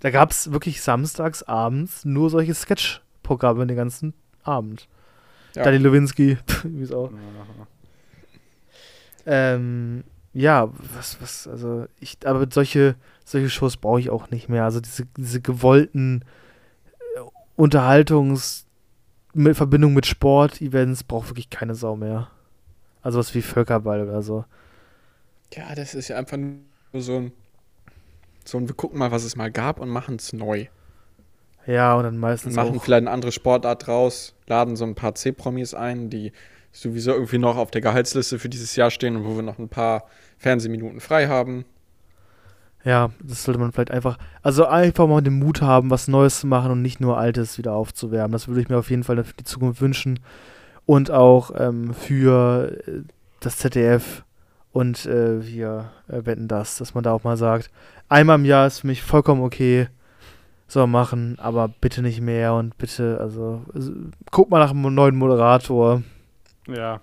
[0.00, 4.12] Da gab es wirklich samstags abends nur solche Sketch-Programme den ganzen
[4.42, 4.88] Abend.
[5.54, 5.62] Ja.
[5.62, 7.10] Danny Lewinsky, wie es auch.
[7.12, 7.66] Ja.
[9.26, 10.04] Ähm,
[10.34, 14.64] ja, was, was, also ich, aber solche, solche Shows brauche ich auch nicht mehr.
[14.64, 16.24] Also diese, diese gewollten
[17.16, 18.64] äh, Unterhaltungs-
[19.34, 22.30] mit Verbindung mit Sport-Events braucht wirklich keine Sau mehr.
[23.02, 24.44] Also was wie Völkerball oder so.
[25.52, 26.58] Ja, das ist ja einfach nur
[26.94, 27.32] so ein.
[28.44, 30.66] So ein, wir gucken mal, was es mal gab und machen es neu.
[31.66, 32.82] Ja, und dann Und meistens machen auch.
[32.82, 36.32] vielleicht eine andere Sportart draus, laden so ein paar C-Promis ein, die
[36.74, 39.68] sowieso irgendwie noch auf der Gehaltsliste für dieses Jahr stehen und wo wir noch ein
[39.68, 40.04] paar
[40.38, 41.64] Fernsehminuten frei haben.
[42.84, 46.46] Ja, das sollte man vielleicht einfach, also einfach mal den Mut haben, was Neues zu
[46.46, 48.32] machen und nicht nur Altes wieder aufzuwärmen.
[48.32, 50.20] Das würde ich mir auf jeden Fall für die Zukunft wünschen.
[50.84, 53.00] Und auch ähm, für äh,
[53.40, 54.22] das ZDF
[54.72, 57.70] und äh, wir äh, wetten das, dass man da auch mal sagt,
[58.10, 59.88] einmal im Jahr ist für mich vollkommen okay,
[60.66, 63.92] soll machen, aber bitte nicht mehr und bitte, also, also
[64.30, 66.02] guck mal nach einem neuen Moderator.
[66.68, 67.00] Ja.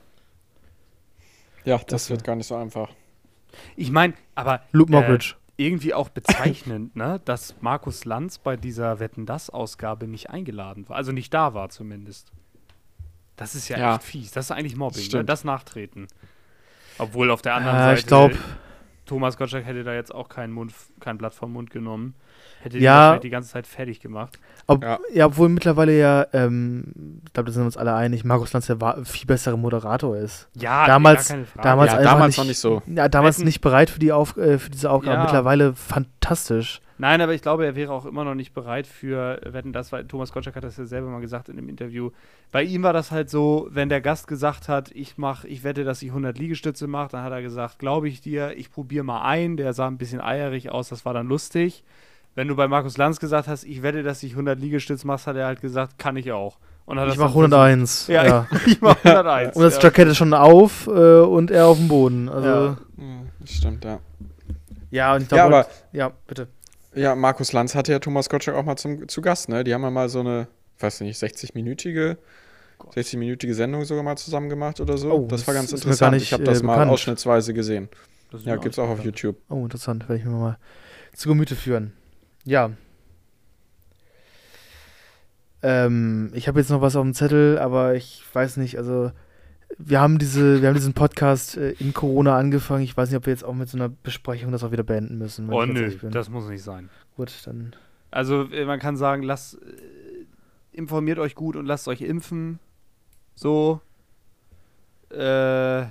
[1.64, 2.90] Ja, das Das wird gar nicht so einfach.
[3.76, 5.20] Ich meine, aber Luke Äh,
[5.58, 10.96] irgendwie auch bezeichnend, ne, dass Markus Lanz bei dieser Wetten das Ausgabe nicht eingeladen war,
[10.96, 12.32] also nicht da war zumindest.
[13.36, 13.96] Das ist ja, Ja.
[13.96, 14.32] echt fies.
[14.32, 15.06] Das ist eigentlich Mobbing, ne?
[15.06, 15.30] Stimmt.
[15.30, 16.08] das Nachtreten.
[16.98, 18.38] Obwohl auf der anderen Äh, Seite ich glaube,
[19.06, 22.16] Thomas Gottschalk hätte da jetzt auch kein, Mund, kein Blatt vom Mund genommen.
[22.64, 22.94] Hätte die Ja.
[22.96, 24.40] wahrscheinlich die ganze Zeit fertig gemacht.
[24.68, 25.00] Ob, Ja.
[25.14, 25.26] ja.
[25.26, 26.94] obwohl mittlerweile ja, ähm,
[27.26, 30.16] ich glaube, da sind wir uns alle einig, Markus Lanz der war, viel bessere Moderator
[30.16, 30.48] ist.
[30.56, 31.64] Ja, Damals- gar keine Frage.
[31.68, 32.82] damals ja, einfach damals nicht, noch nicht so.
[32.88, 35.16] Ja, damals Wetten- nicht bereit für, die Auf, äh, für diese Aufgabe.
[35.18, 35.24] Ja.
[35.24, 36.82] Mittlerweile fantastisch.
[36.98, 40.06] Nein, aber ich glaube, er wäre auch immer noch nicht bereit für Wetten, das weil
[40.06, 42.12] Thomas Gottschalk hat das ja selber mal gesagt in dem Interview.
[42.52, 45.84] Bei ihm war das halt so, wenn der Gast gesagt hat, ich mach, ich wette,
[45.84, 49.24] dass ich 100 Liegestütze mache, dann hat er gesagt, glaube ich dir, ich probiere mal
[49.24, 49.58] ein.
[49.58, 51.84] Der sah ein bisschen eierig aus, das war dann lustig.
[52.36, 55.36] Wenn du bei Markus Lanz gesagt hast, ich wette, dass ich 100 Liegestütze machst, hat
[55.36, 56.58] er halt gesagt, kann ich auch.
[56.86, 57.54] Und hat Ich das mach dann versucht.
[57.54, 58.08] 101.
[58.08, 58.48] Ja, Ja.
[58.66, 59.56] ich mach 101.
[59.56, 59.84] Und das ja.
[59.84, 62.30] Jackett ist schon auf äh, und er auf dem Boden.
[62.30, 62.64] Also, Ja.
[62.64, 63.06] ja, Ja,
[63.40, 63.94] das stimmt, ja.
[63.96, 64.02] und
[64.90, 65.16] ich Ja,
[65.48, 66.48] glaube, aber ja, bitte.
[66.96, 69.64] ja, Markus Lanz hatte ja Thomas Gottschalk auch mal zum, zu Gast, ne?
[69.64, 70.48] Die haben ja mal so eine,
[70.80, 72.18] weiß nicht, 60-minütige
[72.80, 72.96] Gott.
[72.96, 75.12] 60-minütige Sendung sogar mal zusammen gemacht oder so.
[75.12, 76.14] Oh, das war ganz interessant.
[76.16, 76.92] nicht, ich habe das äh, mal bekannt.
[76.92, 77.90] ausschnittsweise gesehen.
[78.46, 79.04] Ja, mir gibt's auch auf.
[79.04, 79.36] YouTube.
[79.50, 80.08] Oh, interessant.
[80.10, 80.58] Werde ich mir mal
[81.14, 81.94] zu Gemüte führen.
[82.46, 82.72] Ja.
[85.64, 89.12] Ähm, ich habe jetzt noch was auf dem Zettel, aber ich weiß nicht, also
[89.78, 92.84] wir haben diese, wir haben diesen Podcast äh, in Corona angefangen.
[92.84, 95.18] Ich weiß nicht, ob wir jetzt auch mit so einer Besprechung das auch wieder beenden
[95.18, 95.52] müssen.
[95.52, 96.90] Oh nö, das muss nicht sein.
[97.16, 97.76] Gut, dann.
[98.10, 100.26] Also äh, man kann sagen, lasst, äh,
[100.72, 102.60] informiert euch gut und lasst euch impfen.
[103.36, 103.82] So.
[105.10, 105.86] Äh,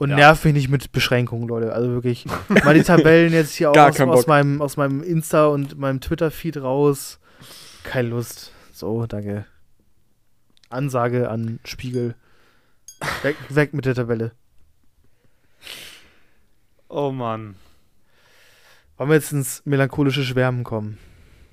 [0.00, 0.16] Und Ja.
[0.16, 1.74] nerv mich nicht mit Beschränkungen, Leute.
[1.74, 6.00] Also wirklich mal die Tabellen jetzt hier aus, aus, meinem, aus meinem Insta und meinem
[6.00, 7.20] Twitter-Feed raus.
[7.84, 8.50] Keine Lust.
[8.72, 9.44] So, danke.
[10.70, 12.14] Ansage an Spiegel.
[13.20, 14.32] Weg, weg mit der Tabelle.
[16.88, 17.56] oh Mann.
[18.96, 20.96] Wollen wir jetzt ins melancholische Schwärmen kommen?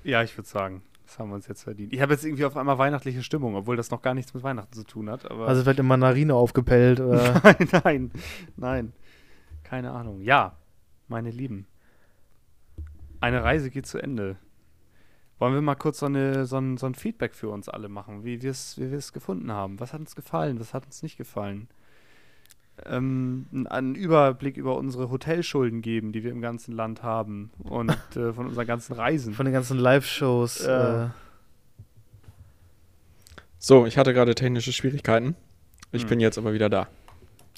[0.04, 1.94] Ja, ich würde sagen, das haben wir uns jetzt verdient.
[1.94, 4.74] Ich habe jetzt irgendwie auf einmal weihnachtliche Stimmung, obwohl das noch gar nichts mit Weihnachten
[4.74, 5.30] zu tun hat.
[5.30, 7.40] Aber Also vielleicht eine Mandarine aufgepellt oder.
[7.42, 8.10] nein, nein,
[8.56, 8.92] nein.
[9.64, 10.20] Keine Ahnung.
[10.20, 10.58] Ja,
[11.08, 11.66] meine Lieben.
[13.20, 14.36] Eine Reise geht zu Ende.
[15.38, 18.24] Wollen wir mal kurz so, eine, so, ein, so ein Feedback für uns alle machen,
[18.24, 19.80] wie wir es wie wir es gefunden haben?
[19.80, 21.68] Was hat uns gefallen, was hat uns nicht gefallen?
[22.86, 28.32] Ähm, einen Überblick über unsere Hotelschulden geben, die wir im ganzen Land haben und äh,
[28.32, 29.34] von unseren ganzen Reisen.
[29.34, 30.60] Von den ganzen Live-Shows.
[30.64, 31.08] Äh,
[33.58, 35.34] So, ich hatte gerade technische Schwierigkeiten.
[35.92, 36.08] Ich Hm.
[36.10, 36.86] bin jetzt aber wieder da.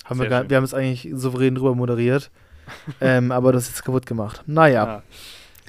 [0.05, 2.31] haben wir, gar, wir haben es eigentlich souverän drüber moderiert.
[3.01, 4.43] ähm, aber das ist jetzt kaputt gemacht.
[4.47, 4.85] Naja.
[4.87, 5.03] Ja.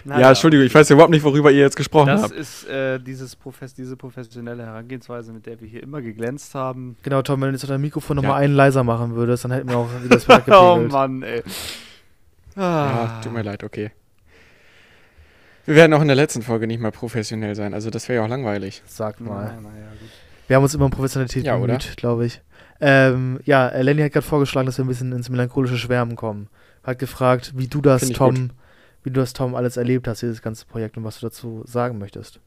[0.06, 2.32] Ja, Entschuldigung, ich weiß ja überhaupt nicht, worüber ihr jetzt gesprochen Das habt.
[2.34, 6.95] ist äh, dieses Profes diese professionelle Herangehensweise, mit der wir hier immer geglänzt haben.
[7.04, 8.22] Genau, Tom, wenn du jetzt dein Mikrofon Ja.
[8.24, 10.80] nochmal einen leiser machen würdest, dann hätten wir auch wieder das wieder Oh.
[10.80, 11.43] Mann, ey.
[12.56, 12.64] Ja,
[13.18, 13.22] Ah.
[13.24, 13.91] tut mir leid, okay.
[15.66, 18.26] Wir werden auch in der letzten Folge nicht mehr professionell sein, also das wäre ja
[18.26, 18.82] auch langweilig.
[18.86, 19.54] Sag mal.
[19.62, 20.10] Na, na ja, gut.
[20.47, 22.41] Wir haben uns immer um Professionalität Ja, bemüht, glaube ich.
[22.82, 26.47] Ähm, ja, äh, Lenny hat gerade vorgeschlagen, dass wir ein bisschen ins melancholische Schwärmen kommen.
[26.84, 28.49] Hat gefragt, wie du das, Tom,
[29.04, 31.97] wie du das, Tom, alles erlebt hast, dieses ganze Projekt und was du dazu sagen
[31.97, 32.39] möchtest.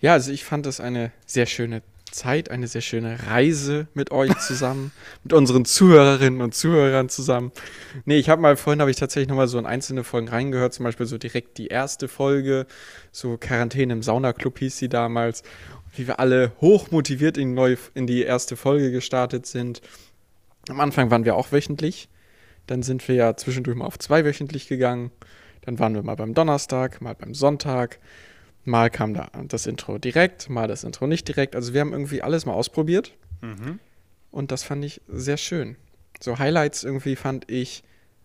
[0.00, 4.36] Ja, also ich fand es eine sehr schöne Zeit, eine sehr schöne Reise mit euch
[4.46, 4.92] zusammen,
[5.22, 7.52] mit unseren Zuhörerinnen und Zuhörern zusammen.
[8.04, 10.84] Nee, ich habe mal, vorhin habe ich tatsächlich nochmal so in einzelne Folgen reingehört, zum
[10.84, 12.66] Beispiel so direkt die erste Folge,
[13.12, 15.42] so Quarantäne im Saunaclub hieß sie damals,
[15.94, 19.80] wie wir alle hoch motiviert in neue, in die erste Folge gestartet sind.
[20.68, 22.08] Am Anfang waren wir auch wöchentlich,
[22.66, 25.10] dann sind wir ja zwischendurch mal auf zweiwöchentlich gegangen,
[25.62, 27.98] dann waren wir mal beim Donnerstag, mal beim Sonntag,
[28.68, 31.54] Mal kam da das Intro direkt, mal das Intro nicht direkt.
[31.54, 33.78] Also wir haben irgendwie alles mal ausprobiert Mhm.
[34.32, 35.76] und das fand ich sehr schön.
[36.20, 37.84] So Highlights irgendwie fand ich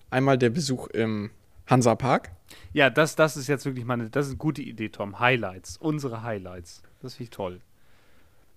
[0.09, 1.29] einmal der Besuch im
[1.67, 2.31] Hansa-Park.
[2.73, 5.19] Ja, das, das ist jetzt wirklich meine, das ist eine gute Idee, Tom.
[5.19, 6.81] Highlights, unsere Highlights.
[7.03, 7.61] Das finde ich toll.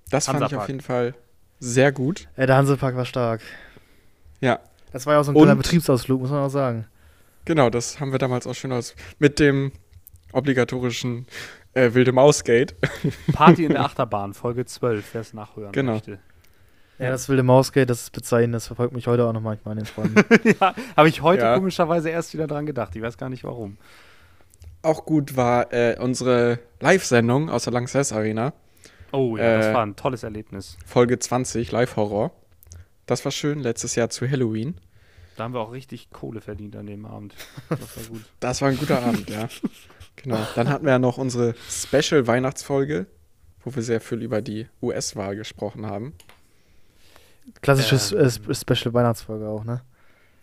[0.09, 0.63] Das fand ich Hansapark.
[0.63, 1.15] auf jeden Fall
[1.61, 2.29] sehr gut.
[2.37, 3.43] Äh, der Hansepark war stark.
[4.41, 4.59] Ja,
[4.95, 6.87] Das war ja auch so ein Und- kleiner Betriebsausflug, muss man auch sagen.
[7.45, 8.95] genau, das haben wir damals auch schön aus.
[9.19, 9.73] Mit dem
[10.33, 11.27] obligatorischen
[11.75, 12.75] äh, Wilde Maus-Gate.
[13.33, 15.93] Party in der Achterbahn, Folge 12, wer es nachhören Genau.
[15.95, 16.19] möchte.
[16.99, 19.85] Ja, das wilde Mausgate, das ist bezeichnend, das verfolgt mich heute auch noch manchmal in
[19.85, 20.15] den Träumen.
[20.61, 21.57] ja, habe ich heute Ja.
[21.57, 22.95] komischerweise erst wieder dran gedacht.
[22.95, 23.79] Ich weiß gar nicht warum.
[24.83, 28.53] Auch gut war äh, unsere Live-Sendung aus der Lanxess Arena.
[29.11, 30.77] Oh ja, das Äh, war ein tolles Erlebnis.
[30.87, 32.31] Folge 20, Live-Horror.
[33.07, 34.77] Das war schön, letztes Jahr zu Halloween.
[35.37, 37.35] Da haben wir auch richtig Kohle verdient an dem Abend.
[37.69, 38.21] Das war gut.
[38.41, 39.49] Das war ein guter Abend, ja.
[40.17, 40.39] Genau.
[40.55, 43.07] Dann hatten wir ja noch unsere Special-Weihnachtsfolge,
[43.65, 46.15] wo wir sehr viel über die US-Wahl gesprochen haben.
[47.63, 48.19] Klassisches Ähm.
[48.21, 49.83] äh, Sp- Special-Weihnachtsfolge auch, ne?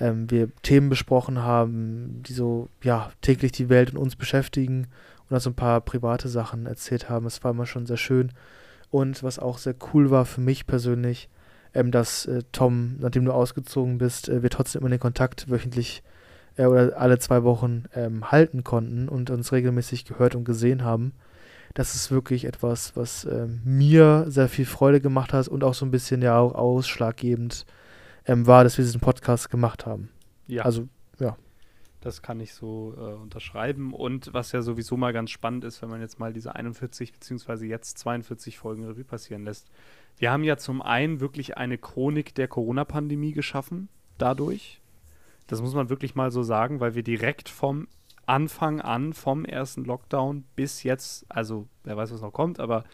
[0.00, 4.86] ähm, wir Themen besprochen haben, die so, ja, täglich die Welt und uns beschäftigen
[5.28, 7.26] und auch so ein paar private Sachen erzählt haben.
[7.26, 8.32] Es war immer schon sehr schön.
[8.90, 11.28] Und was auch sehr cool war für mich persönlich,
[11.74, 16.02] ähm, dass äh, Tom, nachdem du ausgezogen bist, äh, wir trotzdem immer den Kontakt wöchentlich
[16.56, 21.12] äh, oder alle zwei Wochen ähm, halten konnten und uns regelmäßig gehört und gesehen haben.
[21.74, 25.86] Das ist wirklich etwas, was ähm, mir sehr viel Freude gemacht hat und auch so
[25.86, 27.64] ein bisschen ja auch ausschlaggebend
[28.26, 30.10] ähm, war, dass wir diesen Podcast gemacht haben.
[30.46, 30.64] Ja.
[30.64, 31.36] Also, ja.
[32.00, 33.94] Das kann ich so äh, unterschreiben.
[33.94, 37.66] Und was ja sowieso mal ganz spannend ist, wenn man jetzt mal diese 41 beziehungsweise
[37.66, 39.70] jetzt 42 Folgen Revue passieren lässt.
[40.18, 43.88] Wir haben ja zum einen wirklich eine Chronik der Corona-Pandemie geschaffen,
[44.18, 44.80] dadurch.
[45.46, 47.88] Das muss man wirklich mal so sagen, weil wir direkt vom
[48.26, 52.84] Anfang an, vom ersten Lockdown bis jetzt, also wer weiß, was noch kommt, aber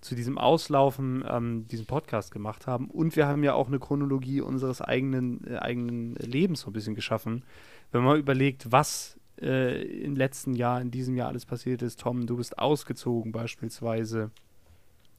[0.00, 2.90] zu diesem Auslaufen ähm, diesen Podcast gemacht haben.
[2.90, 6.96] Und wir haben ja auch eine Chronologie unseres eigenen, äh, eigenen Lebens so ein bisschen
[6.96, 7.44] geschaffen.
[7.92, 12.26] Wenn man überlegt, was äh, im letzten Jahr, in diesem Jahr alles passiert ist, Tom,
[12.26, 14.32] du bist ausgezogen beispielsweise.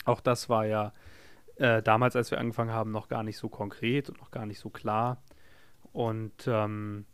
[0.04, 0.91] Auch das war ja
[1.58, 4.60] äh, damals, als wir angefangen haben, noch gar nicht so konkret und noch gar nicht
[4.60, 5.22] so klar.
[5.91, 7.06] Und ähm,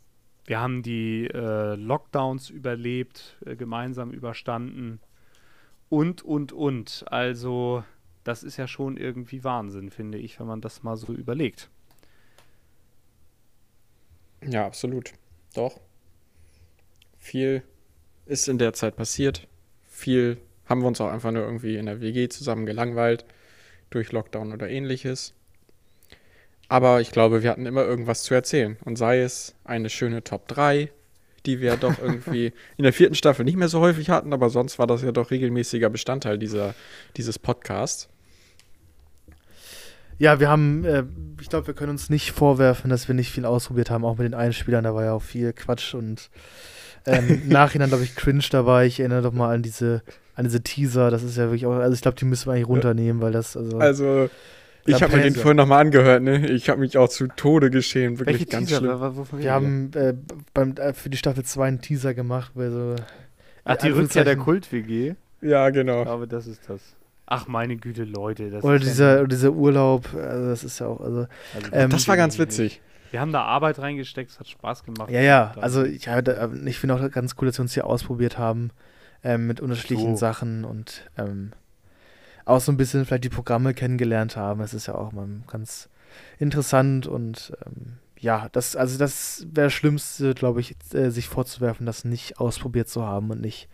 [0.46, 5.00] wir haben die äh, Lockdowns überlebt, äh, gemeinsam überstanden
[5.88, 7.04] und, und, und.
[7.08, 7.84] Also,
[8.24, 11.68] das ist ja schon irgendwie Wahnsinn, finde ich, wenn man das mal so überlegt.
[14.42, 15.12] Ja, absolut.
[15.54, 15.78] Doch.
[17.18, 17.62] Viel
[18.24, 19.46] ist in der Zeit passiert.
[19.84, 23.26] Viel haben wir uns auch einfach nur irgendwie in der WG zusammen gelangweilt
[23.90, 25.34] durch Lockdown oder ähnliches.
[26.68, 28.76] Aber ich glaube, wir hatten immer irgendwas zu erzählen.
[28.84, 30.90] Und sei es eine schöne Top 3,
[31.46, 34.78] die wir doch irgendwie in der vierten Staffel nicht mehr so häufig hatten, aber sonst
[34.78, 36.74] war das ja doch regelmäßiger Bestandteil dieser,
[37.16, 38.08] dieses Podcasts.
[40.18, 41.04] Ja, wir haben, äh,
[41.40, 44.26] ich glaube, wir können uns nicht vorwerfen, dass wir nicht viel ausprobiert haben, auch mit
[44.26, 44.84] den Einspielern.
[44.84, 46.30] Da war ja auch viel Quatsch und
[47.06, 48.86] ähm, Nachhinein, glaube ich, cringe dabei.
[48.86, 50.02] Ich erinnere doch mal an diese,
[50.34, 51.10] an diese Teaser.
[51.10, 53.56] Das ist ja wirklich auch, also ich glaube, die müssen wir eigentlich runternehmen, weil das,
[53.56, 53.78] also.
[53.78, 54.30] Also,
[54.86, 56.46] ich habe mir den vorhin nochmal angehört, ne?
[56.50, 58.80] Ich habe mich auch zu Tode geschämt, wirklich Welche ganz Teaser?
[58.80, 59.00] schlimm.
[59.00, 60.14] Wa- wovon reden wir haben äh,
[60.54, 62.96] beim, äh, für die Staffel 2 einen Teaser gemacht, weil so.
[63.64, 65.14] Ach, die Rückkehr der Kult-WG?
[65.42, 66.02] Ja, Ich genau.
[66.04, 66.80] glaube, das ist das.
[67.26, 68.50] Ach, meine Güte, Leute.
[68.50, 71.26] Das Oder ist ja- dieser, oder dieser Urlaub, also das ist ja auch, also.
[71.54, 72.80] also ähm, Das war ganz witzig.
[73.10, 75.10] Wir haben da Arbeit reingesteckt, es hat Spaß gemacht.
[75.10, 77.86] Ja, ja, also ähm, ich, da- ich finde auch ganz cool, dass wir uns hier
[77.86, 78.70] ausprobiert haben
[79.24, 80.20] ähm, mit unterschiedlichen So.
[80.20, 81.52] Sachen und ähm,
[82.44, 84.60] auch so ein bisschen vielleicht die Programme kennengelernt haben.
[84.60, 85.88] Das ist ja auch mal ganz
[86.38, 91.86] interessant und ähm, ja, das, also das wäre das Schlimmste, glaube ich, äh, sich vorzuwerfen,
[91.86, 93.68] das nicht ausprobiert zu haben und nicht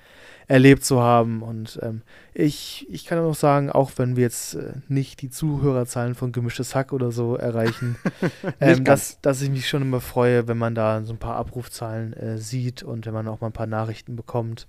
[0.48, 1.42] erlebt zu haben.
[1.42, 2.02] Und ähm,
[2.34, 6.74] ich, ich kann auch sagen, auch wenn wir jetzt äh, nicht die Zuhörerzahlen von Gemischtes
[6.74, 7.96] Hack oder so erreichen,
[8.60, 12.12] ähm, dass, dass ich mich schon immer freue, wenn man da so ein paar Abrufzahlen
[12.12, 14.66] äh, sieht und wenn man auch mal ein paar Nachrichten bekommt.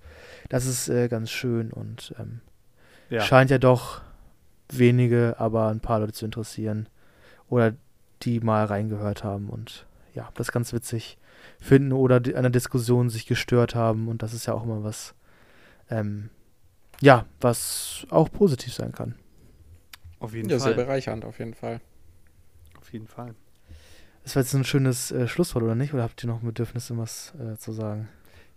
[0.48, 2.40] Das ist äh, ganz schön und ähm,
[3.10, 3.20] ja.
[3.20, 4.00] scheint ja doch
[4.70, 6.88] wenige, aber ein paar Leute zu interessieren
[7.48, 7.74] oder
[8.22, 11.18] die mal reingehört haben und ja, das ganz witzig
[11.60, 15.14] finden oder an der Diskussion sich gestört haben und das ist ja auch immer was,
[15.90, 16.30] ähm,
[17.00, 19.14] ja, was auch positiv sein kann.
[20.20, 20.84] Auf jeden Ja, sehr Fall.
[20.84, 21.80] bereichernd auf jeden Fall.
[22.80, 23.34] Auf jeden Fall.
[24.24, 25.94] Das war jetzt ein schönes äh, Schlusswort, oder nicht?
[25.94, 28.08] Oder habt ihr noch ein Bedürfnis, was äh, zu sagen?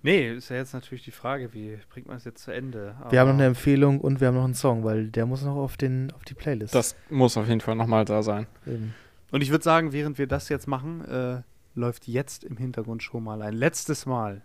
[0.03, 2.95] Nee, ist ja jetzt natürlich die Frage, wie bringt man es jetzt zu Ende?
[3.11, 5.43] Wir haben noch eine Aber- Empfehlung und wir haben noch einen Song, weil der muss
[5.43, 6.73] noch auf, den, auf die Playlist.
[6.73, 8.47] Das muss auf jeden Fall nochmal da sein.
[8.65, 8.95] Eben.
[9.32, 11.41] Und ich würde sagen, während wir das jetzt machen, äh,
[11.75, 14.41] läuft jetzt im Hintergrund schon mal ein letztes Mal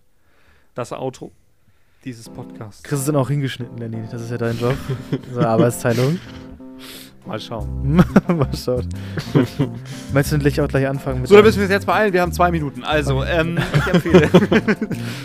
[0.74, 1.32] das Outro
[2.06, 2.82] dieses Podcasts.
[2.82, 3.98] Chris ist dann auch hingeschnitten, Lenny.
[4.10, 4.74] Das ist ja dein Job.
[5.34, 6.18] So Arbeitsteilung.
[7.26, 7.96] Mal schauen.
[8.28, 8.86] Mal schaut.
[10.14, 12.12] Meinst du nicht auch gleich anfangen mit So, da deinem- müssen wir uns jetzt beeilen.
[12.12, 12.84] Wir haben zwei Minuten.
[12.84, 14.30] Also, ähm, ich empfehle.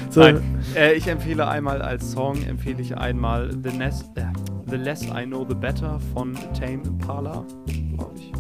[0.10, 0.42] So, Nein.
[0.76, 4.24] Äh, ich empfehle einmal als Song, empfehle ich einmal The, Nest, äh,
[4.68, 7.46] The Less I Know The Better von Tame Impala,
[7.96, 8.32] glaube ich.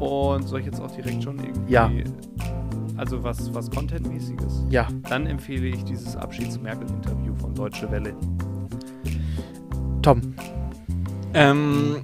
[0.00, 1.72] Und soll ich jetzt auch direkt schon irgendwie.
[1.72, 1.90] Ja.
[3.02, 4.64] Also was, was Contentmäßiges?
[4.70, 8.14] Ja, Dann empfehle ich dieses Abschieds-Merkel-Interview von Deutsche Welle.
[10.02, 10.20] Tom.
[11.34, 11.96] Ähm,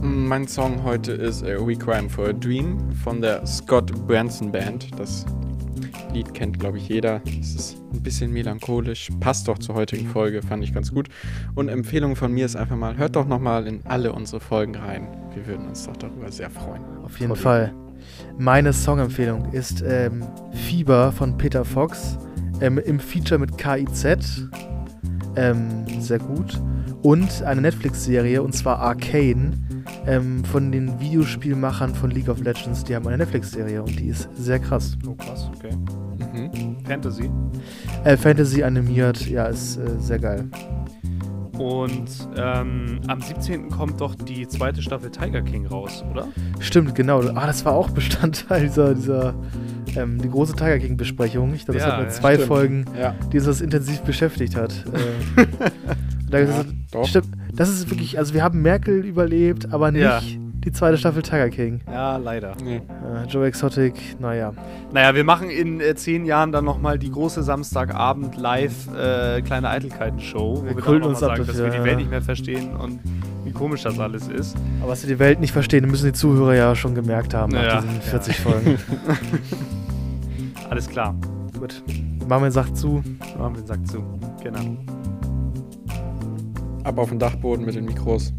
[0.00, 4.98] mein Song heute ist äh, We Crime for a Dream von der Scott Branson Band.
[4.98, 5.26] Das
[6.14, 7.20] Lied kennt, glaube ich, jeder.
[7.38, 11.10] Es ist ein bisschen melancholisch, passt doch zur heutigen Folge, fand ich ganz gut.
[11.54, 15.06] Und Empfehlung von mir ist einfach mal, hört doch nochmal in alle unsere Folgen rein.
[15.34, 16.82] Wir würden uns doch darüber sehr freuen.
[17.04, 17.74] Auf jeden Voll Fall.
[18.38, 20.22] Meine Songempfehlung ist ähm,
[20.52, 22.18] Fieber von Peter Fox
[22.60, 24.48] ähm, im Feature mit KIZ.
[25.36, 26.60] Ähm, sehr gut.
[27.02, 29.52] Und eine Netflix-Serie, und zwar Arcane,
[30.06, 32.84] ähm, von den Videospielmachern von League of Legends.
[32.84, 34.96] Die haben eine Netflix-Serie und die ist sehr krass.
[35.06, 35.74] Oh, krass, okay.
[36.32, 36.76] Mhm.
[36.84, 37.30] Fantasy.
[38.04, 40.48] Äh, Fantasy animiert, ja, ist äh, sehr geil.
[41.58, 43.70] Und ähm, am 17.
[43.70, 46.28] kommt doch die zweite Staffel Tiger King raus, oder?
[46.60, 47.20] Stimmt, genau.
[47.34, 49.34] Ah, das war auch Bestandteil dieser, dieser
[49.96, 51.54] ähm, die große Tiger King Besprechung.
[51.54, 52.48] Ich glaube, das Ja, wir ja, zwei stimmt.
[52.48, 54.84] Folgen, Ja, die uns das intensiv beschäftigt hat.
[55.36, 55.46] Äh,
[56.30, 57.06] da ja ist, doch.
[57.06, 60.20] stimmt, das ist wirklich, also wir haben Merkel überlebt, aber nicht Ja.
[60.66, 61.80] Die zweite Staffel Tiger King.
[61.86, 62.54] Ja, leider.
[62.62, 62.78] Nee.
[62.78, 64.52] Äh, Joe Exotic, naja.
[64.92, 69.68] Naja, wir machen in äh, zehn Jahren dann nochmal die große Samstagabend live äh, kleine
[69.68, 71.84] Eitelkeiten-Show, wo Wir wir, dann uns ab sagen, dass dafür, wir die ja.
[71.84, 72.98] Welt nicht mehr verstehen und
[73.44, 74.56] wie komisch das alles ist.
[74.80, 77.62] Aber was wir die Welt nicht verstehen, müssen die Zuhörer ja schon gemerkt haben nach
[77.62, 78.00] Ja, diesen ja.
[78.00, 78.78] 40 Folgen.
[80.68, 81.14] Alles klar.
[81.60, 81.80] Gut.
[82.28, 83.04] Machen wir den Sack zu.
[83.38, 84.02] Machen wir den Sack zu.
[84.42, 84.76] Genau.
[86.82, 88.32] Ab auf den Dachboden mit den Mikros.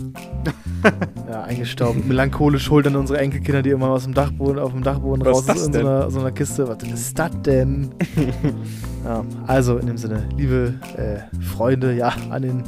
[1.30, 2.08] Ja, eingestaubt.
[2.08, 5.40] Melancholisch holt dann unsere Enkelkinder die immer aus dem Dachboden, auf dem Dachboden Was raus
[5.42, 6.68] ist das in so einer, so einer Kiste.
[6.68, 7.90] Was ist das denn?
[9.06, 12.64] ja, also in dem Sinne, liebe äh, Freunde, ja, an den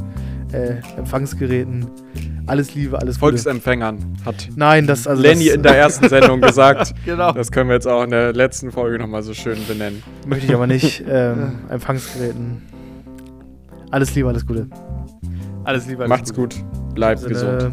[0.52, 1.86] äh, Empfangsgeräten,
[2.46, 3.32] alles Liebe, alles Gute.
[3.32, 6.94] Volksempfängern hat Nein, das also Lenny das, in der ersten Sendung gesagt.
[7.04, 7.32] Genau.
[7.32, 10.02] Das können wir jetzt auch in der letzten Folge nochmal so schön benennen.
[10.26, 11.04] möchte ich aber nicht.
[11.10, 12.62] Ähm, Empfangsgeräten.
[13.90, 14.68] Alles Liebe, alles Gute.
[15.64, 16.02] Alles Liebe.
[16.02, 16.58] Alles Macht's Gute.
[16.60, 16.94] gut.
[16.94, 17.72] Bleibt gesund.